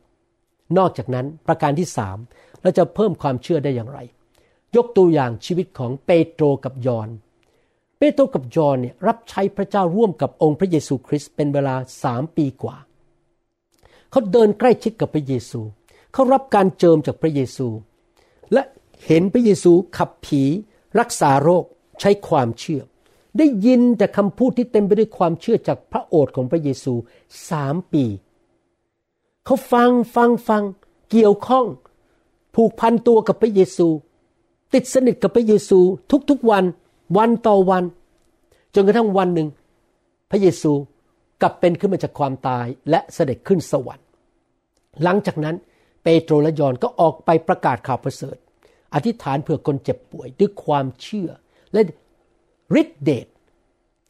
[0.78, 2.18] นอกจากนั้นประการที่สาม
[2.62, 3.98] เราจะเพิ่มความเชื่อได้อย่างไร
[4.76, 7.08] ยกตัวอย่างชีวิตของเปโตรกับยอน
[7.98, 12.76] เปโตรกับยอนเนี่ยรับใช้พระเจ้าร่วมกับองค์พระเยซูคริสต์เป็นเวลาสามปีกว่า
[14.10, 15.60] เขาเดินใกล้ชิดกับพระเยซู
[16.12, 17.68] เขารับการเจิมจากพระเยซู
[18.52, 18.62] และ
[19.06, 20.42] เห็นพระเยซูขับผี
[21.00, 21.64] รักษาโรค
[22.00, 22.82] ใช้ความเชื่อ
[23.38, 26.94] ได้ยินแต่คำพูดที่เต็มไปด้วยความเชื่อจากพระโอษฐ์ของพระเยซู
[27.50, 28.04] สามปี
[29.44, 30.62] เขาฟังฟังฟัง
[31.10, 31.66] เกี่ยวข้อง
[32.54, 33.88] ผูกพันตัวกับพระเยซู
[34.74, 35.78] ติดสนิทกับพระเยซู
[36.30, 36.64] ทุกๆวัน
[37.16, 37.84] วันต่อวัน
[38.74, 39.48] จนกระทั่งวันหนึ่ง
[40.30, 40.72] พระเยซู
[41.42, 44.06] กลับเป็นขึ้นมาจากความตายและเสด็จขึ้นสวรรค์
[45.02, 45.56] หลังจากนั้น
[46.02, 48.36] เปโตรและยอนก็ออกไปประกาศข่าวประเสริฐ
[48.94, 51.30] อธิษฐานเผื่อคนเจ็บป่วยด้วยความเชื่อ
[51.72, 51.80] และ
[52.80, 53.26] ฤทธิเดช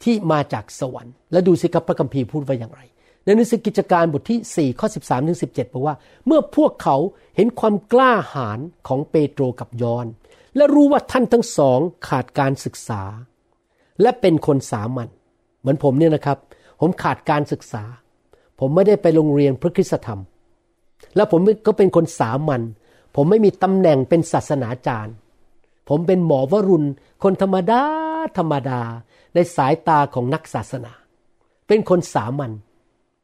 [0.03, 2.81] ที่มาจากสวรรค์ และดูสิครับพระคัมภีร์พูดไว้อย่างไร
[3.23, 5.95] ในหนังสือกิจการบทที่ 4 ข้อ 13 ถึง 17 บอกว่า
[6.25, 6.97] เมื่อพวกเขา
[7.35, 10.05] เห็นความกล้าหาญของเปโตรกับยอน
[10.57, 13.01] และรู้ว่าท่านทั้งสองขาดการศึกษา
[14.01, 15.09] และเป็นคนสามัญ
[15.59, 16.37] เหมือนผมเนี่ยนะครับ
[16.79, 17.83] ผมขาดการศึกษา
[18.59, 20.21] ผมไม่ได้ไปโรงเรียนพระคริสตธรรม
[21.15, 22.61] และผมก็เป็นคนสามัญ
[23.15, 25.15] ผมไม่มีตำแหน่งเป็นศาสนาจารย์
[25.89, 26.87] ผมเป็นหมอวรุณ
[27.23, 27.81] คนธรรมดา
[28.37, 28.81] ธรรมดา
[29.33, 30.91] ในสายตาของนักศาสนา
[31.67, 32.51] เป็นคนสามัญ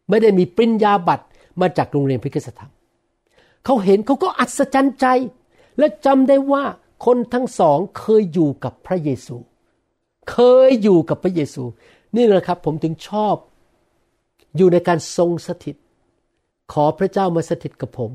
[0.10, 1.26] ไม่ได้มีปริญญาบัตร
[1.62, 2.72] มาจากโรงเรียนพระคริสตธรรม
[3.66, 5.06] เขาเห็นเขาก็อัศจรรย์ใจ
[5.78, 6.64] และจำได้ว่า
[7.04, 9.38] คนทั้งสองเคยอยู่กับพระเยซู
[10.32, 10.38] เค
[10.68, 11.64] ยอยู่กับพระเยซู
[12.16, 13.36] นี่แหละครับผมถึงชอบ
[14.58, 15.76] อยู่ในการทรงสถิต
[16.74, 18.12] ขอพระเจ้ามาสถิตกับผม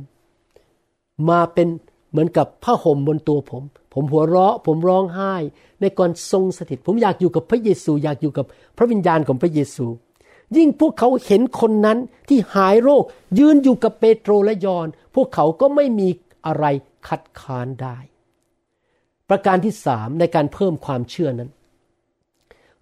[1.30, 1.68] มาเป็น
[2.10, 3.62] เหมือนกับผ้าห่มบนตัวผม
[3.94, 5.34] ผมหัวเราะ ผมร้องไห้
[5.80, 9.86] ในก่อนทรงสถิต ผมอยากอยู่กับพระเยซู อยากอยู่กับพระวิญญาณของพระเยซู
[10.56, 13.04] ยิ่งพวกเขาเห็นคนนั้นที่หายโรค
[13.38, 16.08] ยืนอยู่กับเปโตรและยอน พวกเขาก็ไม่มี
[16.46, 16.64] อะไร
[17.06, 17.98] คัดค้านได้
[19.28, 21.50] ประการที่สามในการเพิ่มความเชื่อนั้น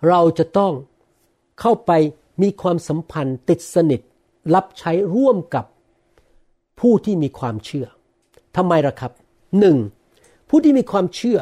[0.09, 0.73] เราจะต้อง
[1.61, 1.93] เข้าไป
[2.43, 4.01] มีความสัมพันธ์ติดสนิท
[4.55, 5.65] รับใช้ร่วมกับ
[6.81, 7.87] ผู้ที่มีความเชื่อ
[8.57, 9.13] ทำไมล่ะครับ
[9.59, 9.77] หนึ่ง
[10.49, 11.39] ผู้ที่มีความเชื่อ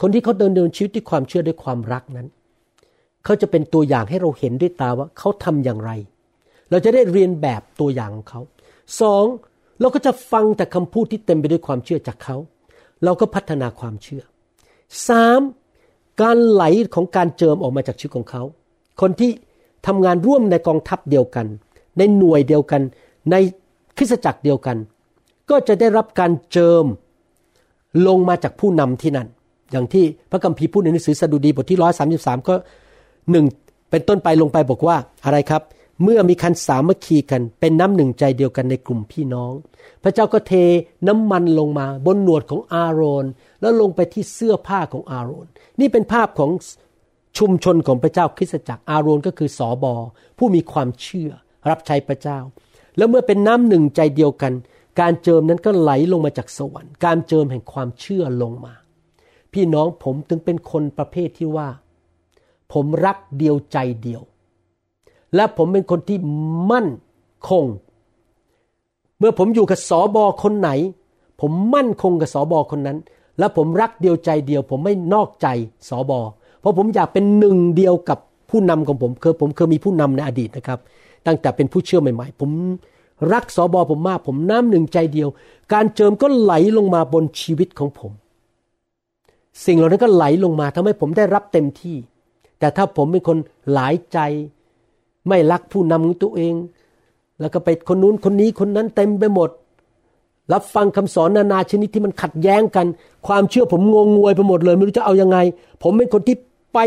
[0.00, 2.28] คนที่เขาเดินเดินชีวิตด้วยความเชื่อด้วยความรักนั้น
[3.24, 5.90] เขาจะเป็นตัวอย่างให้เราเห็นด้วยตาว่าเขาทำอย่างไร
[6.70, 8.40] เราจะได้เรียนแบบตัวอย่างของเขา
[9.00, 9.24] สอง
[9.80, 12.36] เราก็จะฟังแต่คำพูดที่เต็มไปด้วยความเชื่อจากเขา
[13.04, 14.22] เราก็พัฒนาความเชื่อ
[15.08, 15.40] สาม
[16.22, 18.42] การไหลของการเจิมออกมาจากชีวิตของเขา
[19.00, 19.30] คนที่
[19.86, 21.46] ทำงานร่วมในกองทัพเดียวกัน
[21.98, 22.82] ในหน่วยเดียวกัน
[23.30, 23.36] ใน
[23.96, 24.76] คริสตจักรเดียวกัน
[25.50, 26.84] ก็จะได้รับการเจิม
[28.06, 29.28] ลงมาจากผู้นำที่นั่น
[29.72, 32.54] อย่างที่พระคัมภีร์พูดในหนังสือสดุดีบทที่ร้อยสาสิบสามก็
[33.30, 33.44] หนึ่ง
[33.90, 35.62] เป็นต้นไปลงไปบอกว่าอะไรครับ
[36.02, 39.52] เมื่อมีคันสามัคคีกัน เป็นน้ำหนึ่งใจเดียวกันในกลุ่มพี่น้อง
[40.02, 40.52] พระเจ้าก็เท
[41.08, 43.26] น้ำมันลงมาบนหนวดของอาโรน
[43.60, 45.46] แล้วลงไปที่เสื้อผ้าของอาโรน
[45.80, 46.50] นี่เป็นภาพของ
[47.38, 49.94] ชุมชนของพระเจ้าคริสตจักรอาโรนก็คือสอบอ
[50.38, 51.30] ผู้มีความเชื่อ
[51.70, 52.38] รับใช้พระเจ้า
[52.96, 54.52] แล้วเมื่อเป็นน้ำหนึ่งใจเดียวกัน
[55.00, 58.74] การเจิมนั้นก็ไหลลงมาจากสวรรค์ การเจิมแห่งความเชื่อลงมา
[59.52, 61.68] พี่น้องผมถึงเป็นคนประเภทที่ว่า
[62.72, 64.22] ผมรักเดียวใจเดียว
[65.34, 66.18] และผมเป็นคนที่
[66.70, 66.88] มั่น
[67.48, 67.64] คง
[69.18, 70.70] เมื่อผมอยู่กับสอบอคนไหน
[71.40, 72.98] ผมมั่นคงกับสอบอคนนั้น
[73.38, 75.46] และผมรักเดียวใจเดียว ผมไม่นอกใจ
[75.88, 76.20] สอบอ
[76.60, 78.18] เพราะผมอยากเป็นหนึ่งเดียวกับ
[78.50, 80.78] ผู้นำของผมเคยผมเคยมีผู้นำในอดีตนะครับ
[81.26, 82.50] ตั้งแต่เป็นผู้เชื่อใหม่ ๆ ผม
[83.32, 85.28] รักสอบอผมมาก ผมน้ำหนึ่งใจเดียว
[85.72, 88.12] การเจิมก็ไหลลงมาบนชีวิตของผม
[89.66, 91.96] สิ่งเหล่านั้นก็ไหลลงมาทำให้ผมได้รับเต็มที่
[92.58, 93.38] แต่ถ้าผมเป็นคน
[93.72, 94.18] หลายใจ
[95.28, 96.54] ไม่รักผู้นำของตัวเอง
[97.40, 99.50] แล้วก็ไปคนนู้นคนนี้คนนั้นเต็มไปหมด
[100.52, 102.86] รับฟังคำสอนนานาชนิดที่มันขัดแย้งกัน
[103.26, 105.38] ความเชื่อผมงงงวยไปหมดเลย ไม่รู้จะเอายังไง
[105.82, 106.36] ผมเป็นคนที่
[106.74, 106.78] ไป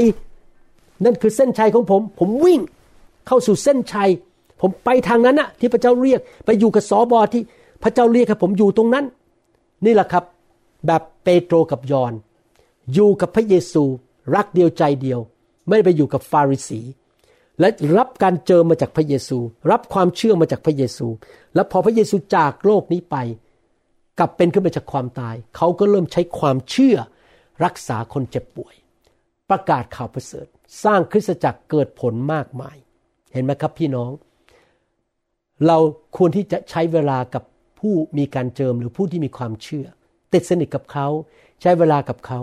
[1.04, 2.60] นั่นคือเส้นชัยของผม ผมวิ่ง
[3.28, 4.10] เข้าสู่เส้นชัย
[4.62, 7.42] ผมไปทางนั้นนะที่พระเจ้าเรียก ไปอยู่กับสอบอที่
[7.84, 9.06] พระเจ้าเรียกให้ผมอยู่ตรงนั้น
[9.86, 10.24] นี่แหละครับ
[10.88, 12.14] แบบเปโตรกับยอน
[12.94, 13.84] อยู่กับพระเยซู
[14.36, 15.20] รักเดียวใจเดียว
[15.68, 16.80] ไม่ไปอยู่กับฟาริสี
[17.60, 19.38] และรับการเจิมมาจากพระเยซู
[19.72, 21.08] รับความเชื่อมาจากพระเยซู
[21.56, 23.16] แล้วพอพระเยซูจากโลกนี้ไป
[24.20, 26.98] กลับเป็นขึ้นมาจากความตาย เขาก็เริ่มใช้ความเชื่อ
[27.66, 28.76] รักษาคนเจ็บป่วย
[29.50, 30.48] ประกาศข่าวประเสริฐ
[30.84, 32.78] สร้างคริสตจักรเกิดผลมากมาย
[33.34, 34.12] เห็นไหมครับพี่น้อง
[35.68, 35.78] เรา
[36.18, 37.44] ควรที่จะใช้เวลากับ
[37.80, 39.88] ผู้มีการเจิมหรือผู้ที่มีความเชื่อ
[40.34, 41.08] ติดสนิทกับเขา
[41.62, 42.40] ใช้เวลากับเขา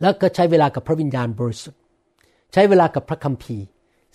[0.00, 1.80] แล้วก็ใช้เวลากับพระวิญญาณบริสุทธิ์
[2.52, 3.64] ใช้เวลากับพระคัมภีร์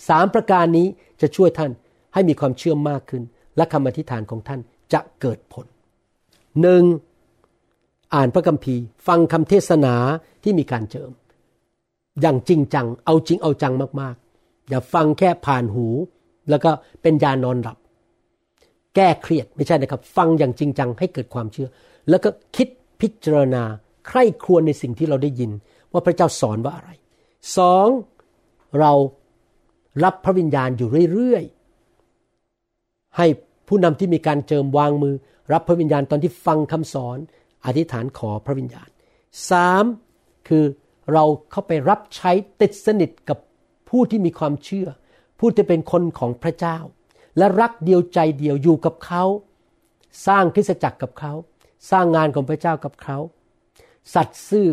[0.08, 0.88] สามประการนี้
[1.22, 1.72] จะช่วยท่าน
[2.14, 3.24] ให้มีความเชื่อมากขึ้น
[3.58, 4.60] และคำอธิษฐานของท่าน
[4.94, 5.66] จะเกิดผล
[6.62, 6.84] หนึ่ง
[8.14, 9.96] อ่านพระคัมภีร์ ฟังคำเทศนา
[10.44, 11.12] ที่มีการเจิม
[12.22, 15.88] อย่างจริงจัง เอาจริงเอาจังมากๆ อย่าฟังแค่ผ่านหู
[16.50, 17.78] แล้วก็เป็นยานอนหลับ
[18.96, 21.70] แก้เครียดไม่ใช่นะครับ ฟังอย่างจริงจังให้เกิดความเชื่อ
[22.10, 22.68] แล้วก็คิด
[23.02, 23.64] พิจารณา
[24.08, 25.52] ใคร่ครวญในสิ่งที่เราได้ยิน
[25.92, 26.92] ว่าพระเจ้าสอนว่าอะไร
[27.58, 27.88] สอง
[28.80, 28.92] เรา
[30.04, 33.28] รับพระวิญญาณอยู่เรื่อยๆ ให้
[33.68, 35.16] ผู้นำที่มีการเจิมวางมือ
[35.54, 37.18] รับพระวิญญาณตอนที่ฟังคำสอน
[37.66, 38.90] อธิษฐานขอพระวิญญาณ
[39.50, 39.84] สาม
[40.48, 40.64] คือ
[41.14, 42.32] เราเข้าไปรับใช้
[42.62, 43.38] ติดสนิทกับ
[43.90, 44.88] ผู้ที่มีความเชื่อ
[45.40, 46.78] ผู้ที่เป็นคนของพระเจ้า
[47.38, 49.24] และรักเดียวใจเดียวอยู่กับเขา
[50.28, 51.34] สร้างคริสตจักรกับเขา
[51.92, 53.18] สร้างงานของพระเจ้ากับเขา
[54.14, 54.68] สัตย์ซื่อ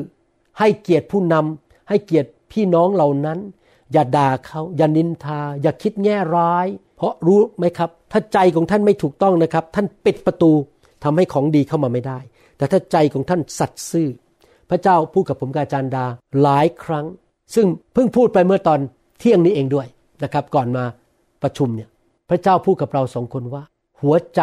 [0.58, 3.38] ให้เกียรติผู้นำให้เกียรติพี่น้องเหล่านั้น
[3.92, 6.66] อย่าด่าเขาอย่านินทา อย่าคิดแง่ร้าย
[6.96, 10.52] เพราะรู้ไหมครับ ถ้าใจของท่านไม่ถูกต้องนะครับ ท่านปิดประตู
[11.04, 12.18] ทำให้ของดีเข้ามาไม่ได้
[12.56, 14.08] แต่ถ้าใจของท่านสัตย์ซื่อ
[14.70, 16.04] พระเจ้าพูดกับผมกาจารดา
[16.42, 17.06] หลายครั้ง
[17.54, 18.80] ซึ่งเพิ่งพูดไปเมื่อตอน
[19.18, 19.86] เที่ยงนี้เองด้วย
[20.22, 20.84] นะครับ ก่อนมา
[21.42, 21.88] ประชุมเนี่ย
[22.30, 23.62] พระเจ้าพูดกับเราสองคนว่า
[24.00, 24.42] หัวใจ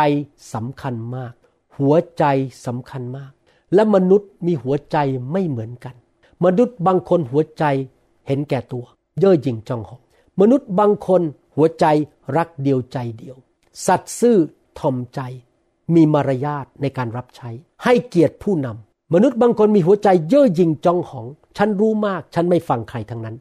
[0.54, 1.34] สำคัญมาก
[1.80, 2.24] หัวใจ
[2.66, 3.32] สำคัญมาก
[3.74, 4.98] และมนุษย์มีหัวใจ
[5.32, 5.95] ไม่เหมือนกัน
[6.45, 7.64] มนุษย์บางคนหัวใจ
[8.28, 8.86] เห็นแก่ตัว
[9.20, 10.01] เย่อหยิ่งจองหอง
[10.41, 11.22] มนุษย์บางคน
[11.55, 11.86] หัวใจ
[12.38, 13.38] รักเดียวใจเดียว
[13.86, 14.38] สัตย์ซื่อ
[14.80, 15.20] ทอมใจ
[15.95, 17.49] มีมารยาทในการรับใช้
[17.84, 21.26] ให้เกียรติผู้นำมนุษย์บางคนมีหัวใจเย่อหยิ่งจองหอง
[21.57, 23.36] ฉันรู้มาก ฉันไม่ฟังใครทั้งนั้น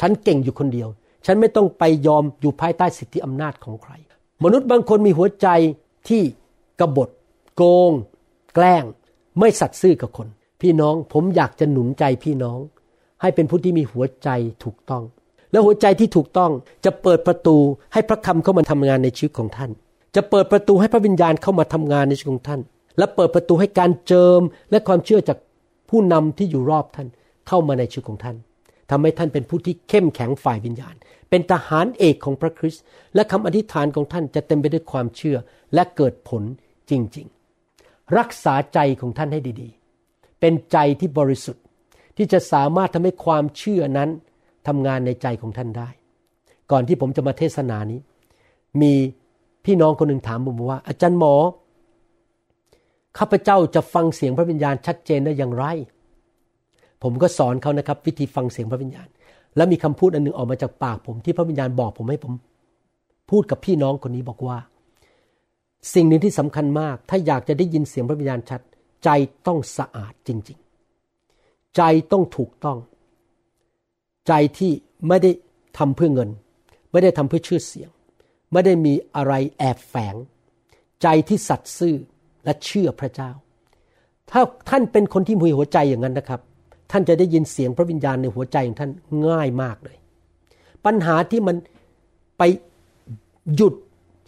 [0.00, 0.88] ฉันเก่งอยู่คนเดียว
[1.26, 3.92] ฉันไม่ต้องไปยอมอยู่ภายใต้สิทธิอำนาจของใคร
[4.44, 5.48] มนุษย์บางคนมีหัวใจ
[6.08, 6.22] ที่
[6.80, 7.08] กบฏ
[7.56, 7.92] โกง
[8.54, 8.84] แกล้ง
[9.38, 10.28] ไม่สัตย์ซื่อกับคน
[10.60, 12.58] พี่น้องผมอยากจะหนุนใจพี่น้อง
[13.20, 14.28] ให้เป็นผู้ที่มีหัวใจ
[14.64, 15.02] ถูกต้อง
[15.50, 16.50] และหัวใจที่ถูกต้อง
[16.84, 17.56] จะเปิดประตู
[17.92, 19.70] ให้พระคำเข้ามาทำงานในชีวิตของท่าน
[20.16, 22.60] จะเปิดประตูให้พระวิญญาณเข้ามาทำงานในชีวิตของท่าน
[22.98, 24.40] และเปิดประตูให้การเจิม
[24.70, 25.38] และความเชื่อจาก
[25.90, 27.08] ผู้นำที่อยู่รอบท่าน
[27.48, 28.36] เข้ามาในชีวิตของท่าน
[28.90, 30.94] ทำให้ท่านเป็นผู้ที่เข้มแข็งฝ่ายวิญญาณ
[31.30, 32.82] เป็นทหารเอกของพระคริสต์
[33.14, 35.36] และคำอธิษฐานของท่านจะเต็มไปด้วยความเชื่อ
[35.74, 36.42] และเกิดผล
[36.90, 41.64] จริงๆ รักษาใจของท่านให้ดีๆ เป็นใจที่บริสุทธิ์
[42.16, 44.10] ที่จะสามารถทำให้ความเชื่อนั้น
[44.66, 45.88] ทำงานในใจของท่านได้
[46.70, 48.00] ก่อนที่ผมจะมาเทศนานี้
[48.82, 48.92] มี
[49.64, 51.34] พี่น้องคนหนึ่งถามผมว่า อาจารย์หมอ
[53.18, 55.64] ข้าพเจ้าจะฟังเสียงพระวิญญาณชัดเจนได้อย่างไร
[57.02, 59.08] ผมก็สอนเขานะครับ วิธีฟังเสียงพระวิญญาณ
[59.56, 62.32] แล้วมีคำพูดอันหนึ่งออกมาจากปากผมที่พระวิญญาณบอกผมให้ผม
[63.30, 64.58] พูดกับพี่น้องคนนี้บอกว่า
[65.94, 68.60] สิ่งหนึ่งที่สำคัญมาก ถ้าอยากจะได้ยินเสียงพระวิญญาณชัด
[69.04, 69.08] ใจ
[69.46, 70.58] ต้องสะอาดจริง
[71.16, 71.82] ๆ ใจ
[72.12, 72.78] ต้องถูกต้อง
[74.28, 74.72] ใจที่
[75.08, 75.30] ไม่ได้
[75.78, 76.30] ทำเพื่อเงิน
[76.90, 77.90] ไม่ได้ทำเพื่อชื่อเสียง
[78.52, 80.14] ไม่ได้มีอะไรแอบแฝง
[81.02, 81.96] ใจที่สัตย์ซื่อ
[82.44, 83.30] และเชื่อพระเจ้า
[84.30, 86.40] ถ้าท่านเป็นคนที่มีหัวใจอย่างนั้นนะครับ
[86.90, 88.90] ท่านจะได้ยินเสียงพระวิญญาณในหัวใจของท่าน
[89.26, 89.96] ง่ายมากเลย
[90.84, 91.56] ปัญหาที่มัน
[92.38, 92.42] ไป
[93.56, 93.74] หยุด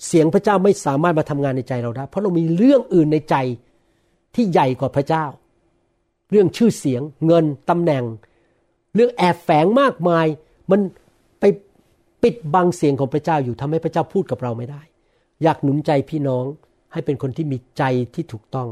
[0.06, 3.36] เสียงพระเจ้าไม่สามารถมาทำงานในใจเราได้ เพราะเรามีเรื่องอื่นในใจ
[4.34, 5.24] ที่ใหญ่กว่าพระเจ้า
[6.30, 8.04] เรื่องชื่อเสียง เงินตำแหน่ง
[8.94, 10.26] เรื่องแอบแฝงมากมาย
[10.70, 10.80] มัน
[11.40, 11.44] ไป
[12.22, 14.82] ปิดบังเสียงของพระเจ้าอยู่ทำให้พระเจ้าพูดกับเราไม่ได้
[15.42, 16.44] อยากหนุนใจพี่น้อง
[16.92, 17.82] ให้เป็นคนที่มีใจ
[18.14, 18.68] ที่ถูกต้อง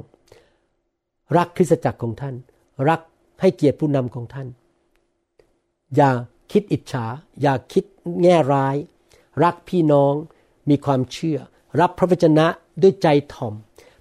[1.37, 2.35] รักคริสตจักรของท่าน
[2.89, 3.01] รัก
[3.41, 4.49] ให้เกียรติผู้นำของท่าน
[5.97, 6.11] อย่า
[6.53, 7.07] คิดอิจฉา
[7.43, 7.85] อย่าคิด
[8.23, 8.77] แง่ร้าย
[9.45, 10.15] รักพี่น้อง
[10.69, 11.39] มีความเชื่อ
[11.81, 12.47] รับพระวจนะ
[12.83, 13.55] ด้วยใจถ่อม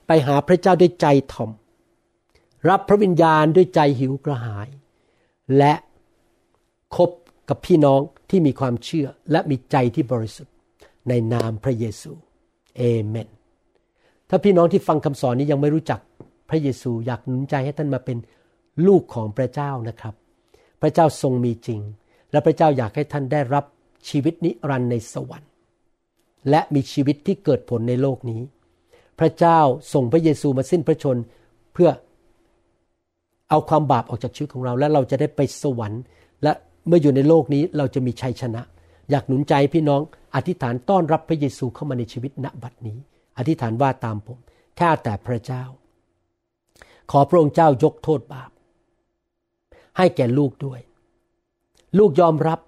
[0.08, 1.52] ไปหาพระเจ้าด้วยใจถ่อม
[2.70, 4.68] รับพระวิญญาณด้วยใจหิวกระหาย
[5.58, 5.74] และ
[6.96, 7.10] คบ
[7.50, 10.54] กับพี่น้องที่มีความเชื่อและมีใจที่บริสุทธิ์
[11.10, 12.12] ในนามพระเยซู
[12.78, 13.28] เอเมน
[14.30, 16.00] ถ้าพี่น้องที่ฟังคำสอนนี้ยังไม่รู้จัก
[16.50, 18.18] พระเยซูอยากหนุนใจให้ท่านมาเป็น
[18.88, 20.14] ลูกของพระเจ้านะครับ
[20.82, 21.80] พระเจ้าทรงมีจริง
[22.32, 23.66] และพระเจ้าอยากให้ท่านได้รับ
[24.10, 25.50] ชีวิตนิรันดร์ในสวรรค์
[26.50, 28.42] และมีชีวิตที่เกิดผลในโลกนี้
[29.20, 29.60] พระเจ้า
[29.94, 31.18] ส่งพระเยซูมาสิ้นพระชน
[31.74, 31.90] เพื่อ
[33.50, 36.02] เอาความบาปออกจากชีวิตของเรา และเราจะได้ไปสวรรค์
[36.44, 36.54] และ
[36.90, 38.62] เมื่ออยู่ในโลกนี้เราจะมีชัยชนะ
[39.10, 40.02] อยากหนุนใจพี่น้อง
[40.36, 42.98] อธิษฐานต้อนรับพระเยซูเข้ามาในชีวิตณบัดนี้
[43.38, 44.40] อธิษฐานว่าตามผม
[44.80, 45.64] ข้าแต่พระเจ้า
[47.12, 48.52] ขอพระองค์เจ้ายกโทษบาป
[49.98, 50.80] ให้แก่ลูกด้วย
[51.98, 52.60] ลูกยอมรับ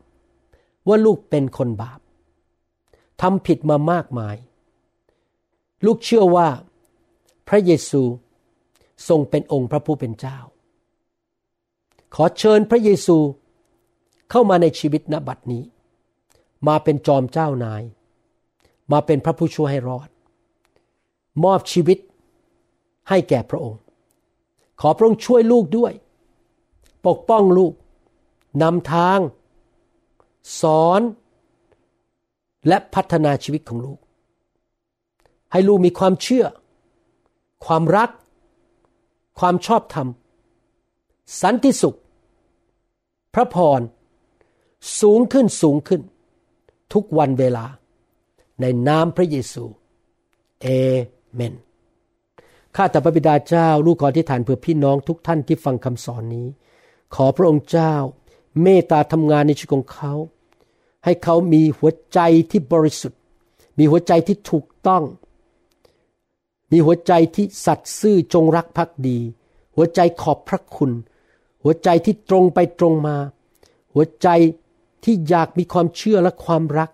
[0.88, 1.99] ว่าลูกเป็นคนบาป
[3.22, 4.36] ทำผิดมามากมาย
[5.86, 6.47] ลูกเชื่อว่า
[7.47, 8.01] พระเยซู
[9.07, 10.38] ทรงเป็นองค์พระผู้เป็นเจ้า
[12.15, 13.17] ขอเชิญพระเยซู
[14.32, 15.63] เข้ามาในชีวิตณบัดนี้
[16.67, 17.84] มาเป็นจอมเจ้านาย
[18.91, 20.09] มาเป็นพระผู้ช่วยให้รอด
[21.43, 21.97] มอบชีวิต
[23.09, 23.82] ให้แก่พระองค์
[24.82, 25.93] ขอพระองค์ช่วยลูกด้วย
[27.07, 27.73] ปกป้องลูก
[28.61, 29.19] นำทาง
[30.61, 31.01] สอน
[32.67, 33.99] และพัฒนาชีวิตของลูก
[35.51, 36.45] ให้ลูกมีความเชื่อ
[37.65, 38.09] ความรัก
[39.39, 40.07] ความชอบธรรม
[41.41, 41.97] สันติสุข
[43.34, 43.82] พระพร
[44.99, 46.01] สูงขึ้นสูงขึ้น
[46.93, 47.65] ทุกวันเวลา
[48.61, 49.65] ในนามพระเยซู
[50.61, 50.67] เอ
[51.34, 51.53] เมน
[52.75, 56.47] ข้าแต่พระบิดาเจ้าลูกขอที่ฐานเพื่อพี่น้องทุกท่านที่ฟังคำสอนนี้
[57.15, 57.93] ขอพระองค์เจ้า
[58.61, 60.13] เมตตาทำงานในชีวิตของเขา
[61.03, 62.19] ให้เขามีหัวใจ
[62.51, 63.19] ที่บริสุทธิ์
[63.77, 65.03] มีหัวใจที่ถูกต้อง
[66.71, 69.17] มีหัวใจที่สัตย์ซื่อจงรักภักดี
[69.75, 70.91] หัวใจขอบพระคุณ
[71.63, 73.15] หัวใจที่ตรงไปตรงมา
[73.93, 74.27] หัวใจ
[75.04, 76.89] ที่อยากมีความเชื่อและความรัก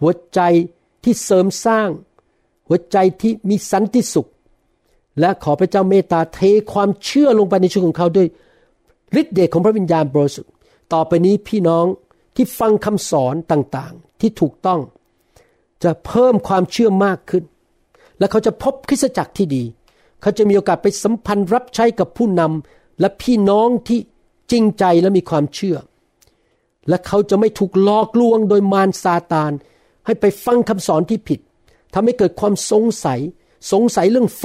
[0.00, 0.40] หัวใจ
[1.04, 1.88] ที่เสริมสร้าง
[2.68, 4.28] หัวใจที่มีสันติสุข
[5.20, 6.40] และขอพระเจ้าเมตตาเท
[6.72, 8.28] ความเชื่อลงไปในชีวิตของเขาด้วย
[9.20, 10.52] ฤทธิ์เดชของพระวิญญาณบริสุทธิ์
[10.92, 11.86] ต่อไปนี้พี่น้อง
[12.36, 14.80] ที่ฟังคำสอนต่างๆ ที่ถูกต้อง
[15.84, 17.44] จะเพิ่มความเชื่อมากขึ้น
[18.18, 19.62] และเขาจะพบคริสตจักรที่ดี
[20.22, 24.00] เขาจะมีโอกาสไปสัมพันธ์รับใช้กับผู้นำและพี่น้องที่
[24.50, 25.76] จริงใจและมีความเชื่อ
[26.88, 29.52] และเขาจะไม่ถูกหลอกลวงโดยมารซาตาน
[30.06, 31.40] ให้ไปฟังคำสอนที่ผิด
[31.94, 33.20] ทำให้เกิดความสงสัย
[33.72, 34.44] สงสัยเรื่องไฟ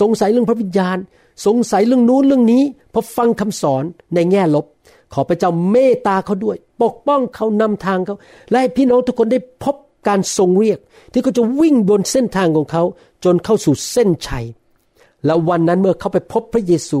[0.00, 0.98] สงสัยเรื่องพระวิญญาณ
[1.46, 2.62] สงสัยเรื่องนู้นเรื่องนี้
[2.92, 4.66] พอฟังคำสอนในแง่ลบ
[5.12, 8.16] ขอพระเจ้าเมตตาเขาด้วย ปกป้องเขานำทางเขา
[8.50, 9.76] และให้พี่น้องทุกคนได้พบ
[10.08, 10.78] การทรงเรียก
[11.12, 12.82] ที่เขาจะวิ่งบนเส้นทางของเขา
[13.24, 14.46] จนเข้าสู่เส้นชัย
[15.24, 17.00] และวันนั้นเมื่อเขาไปพบพระเยซู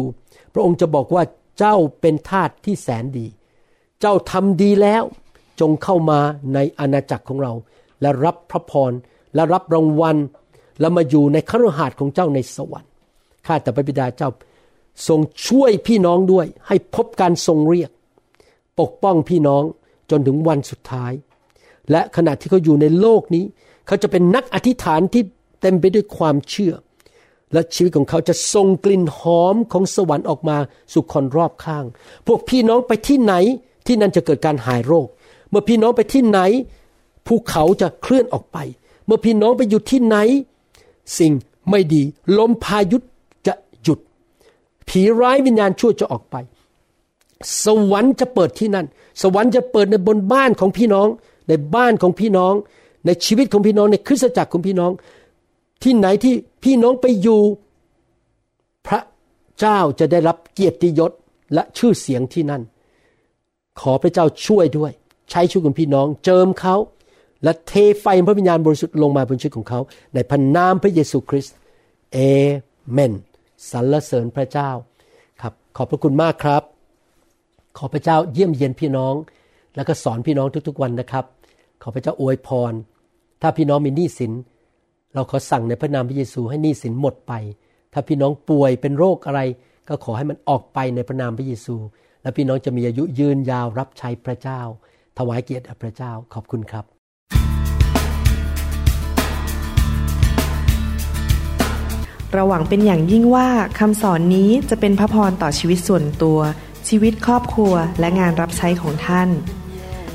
[0.52, 1.22] พระองค์จะบอกว่า
[1.58, 3.26] เจ้าเป็นทาสที่แสนดี
[4.06, 5.04] เจ้าทำดีแล้ว
[5.60, 6.20] จงเข้ามา
[6.54, 7.52] ในอาณาจักรของเรา
[8.00, 8.92] และรับพระพร
[9.34, 10.16] และรับรางวัล
[10.80, 12.92] และมาอยู่ในคฤหาสน์ของเจ้าในสวรรค์
[13.46, 14.30] ข้าแต่พระบิดาเจ้า
[15.08, 17.90] ทรงช่วยพี่น้องด้วย ให้พบการทรงเรียก
[18.80, 19.62] ปกป้องพี่น้อง
[20.10, 21.12] จนถึงวันสุดท้าย
[21.90, 23.44] และขณะที่เขาอยู่ในโลกนี้
[23.86, 25.22] เขาจะเป็นนักอธิษฐานที่
[25.60, 26.74] เต็มไปด้วยความเชื่อ
[27.52, 30.56] และชีวิตของเขาจะส่งกลิ่นหอมของสวรรค์ออกมา
[30.92, 31.84] สู่คนรอบข้าง
[32.26, 33.34] พวกพี่น้องไปที่ไหน
[33.86, 35.08] ที่นั่นจะเกิดการหายโรค
[35.50, 36.40] เมื่อพี่น้องไปที่ไหน
[37.26, 38.58] ภูเขาจะเคลื่อนออกไป
[39.06, 40.16] เมื่อพี่น้องไปอยู่ที่ไหน
[41.18, 41.32] สิ่ง
[41.70, 42.02] ไม่ดี
[42.38, 42.98] ลมพายุ
[43.46, 43.98] จะหยุด
[44.88, 46.36] ผีร้ายวิญญาณชั่วจะออกไป
[47.64, 48.86] สวรรค์จะเปิดที่นั่น
[49.22, 51.08] สวรรค์จะเปิดในบนบ้านของพี่น้อง
[51.48, 52.54] ในบ้านของพี่น้อง
[53.06, 54.92] ในชีวิตของพี่น้องในคริสตจักรของพี่น้อง
[55.82, 57.40] ที่ไหนที่พี่น้องไปอยู่
[58.86, 59.00] พระ
[59.58, 61.12] เจ้าจะได้รับเกียรติยศ
[61.54, 62.62] และชื่อเสียงที่นั่น
[63.80, 64.92] ขอพระเจ้าช่วยด้วย
[65.30, 66.76] ใช้ช่วยของพี่น้องเจิมเขา
[67.42, 69.80] และเทไฟพระวิญญาณบริสุทธิ์ลงมาบนชีวิตของเขา
[70.14, 71.54] ในพระนามพระเยซูคริสต์
[72.12, 72.18] เอ
[72.92, 73.12] เมน
[73.70, 74.70] สรรเสริญพระเจ้า
[75.40, 76.62] ครับขอบพระคุณมากครับ
[77.78, 79.14] ขอพระเจ้าเยี่ยมเยียนพี่น้อง
[79.74, 81.24] แล้วก็สอนพี่น้องทุกๆวันนะครับ
[81.82, 82.72] ขอพระเจ้าอวยพร
[83.42, 84.32] ถ้าพี่น้องมีหนี้สิน
[85.14, 87.32] เราขอสั่งในพระนามพระเยซูให้หนี้สินหมดไป
[87.92, 89.40] ถ้าพี่น้องป่วยเป็นโรคอะไร
[89.88, 91.76] ก็ขอให้มันออกไปในพระนามพระเยซู
[92.24, 94.60] และพี่น้องจะมีอายุยืนยาวรับใช้พระเจ้า
[95.18, 96.84] ถวายเกียรติพระเจ้าขอบคุณครับ
[102.32, 103.48] เราหวังเป็นอย่างยิ่งว่า
[103.78, 106.38] คำสอนนี้จะเป็นพระพรต่อชีวิตส่วนตัว
[106.88, 109.28] ชีวิตครอบครัวและงานรับใช้ของท่าน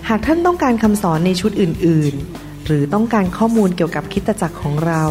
[0.07, 5.03] หากท่านต้องการคำสอนในชุดอื่น ๆ หรือต้องการข้อมูลเกี่ยวกับคริสตจักรของเรา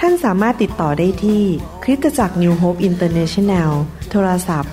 [0.00, 1.42] ท่านสามารถติดต่อได้ที่
[1.84, 3.70] คริสตจักร New Hope International
[4.10, 4.72] โทรศัพท์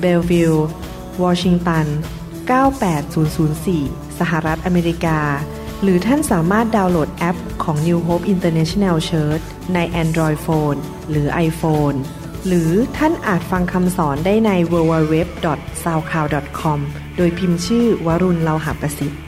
[0.00, 0.56] เบลวิล
[1.22, 1.86] วอชิงตัน
[3.02, 5.20] 98004 สหรัฐอเมริกา
[5.82, 9.44] หรือท่านสามารถดาวน์โหลดแอปของ New Hope International Church
[9.74, 10.78] ใน Android Phone
[11.10, 11.96] หรือ iPhone
[12.46, 15.16] หรือท่านอาจฟังคำสอนได้ใน w w w
[15.84, 16.78] s a u c l o u d c o m
[17.16, 19.20] โดยพิมพ์ชื่อวรุณเลาหาประสิทธิ์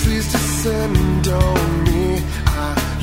[0.00, 1.93] please descend on me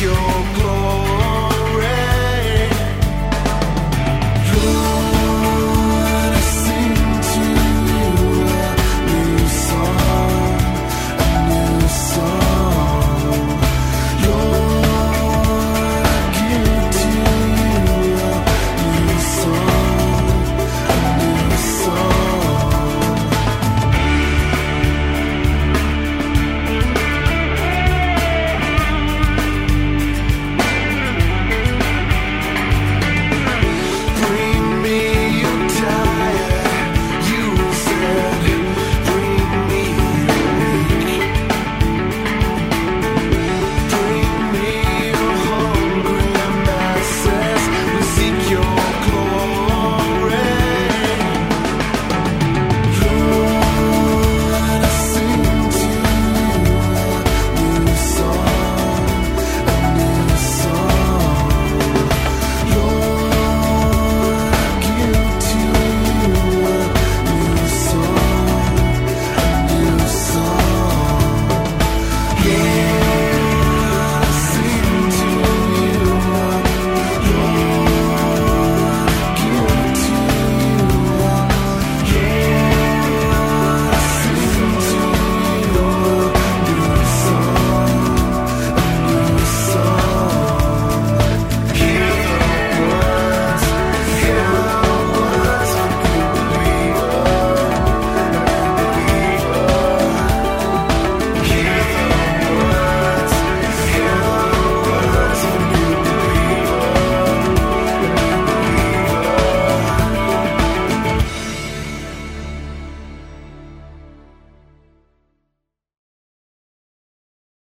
[0.00, 0.35] yo.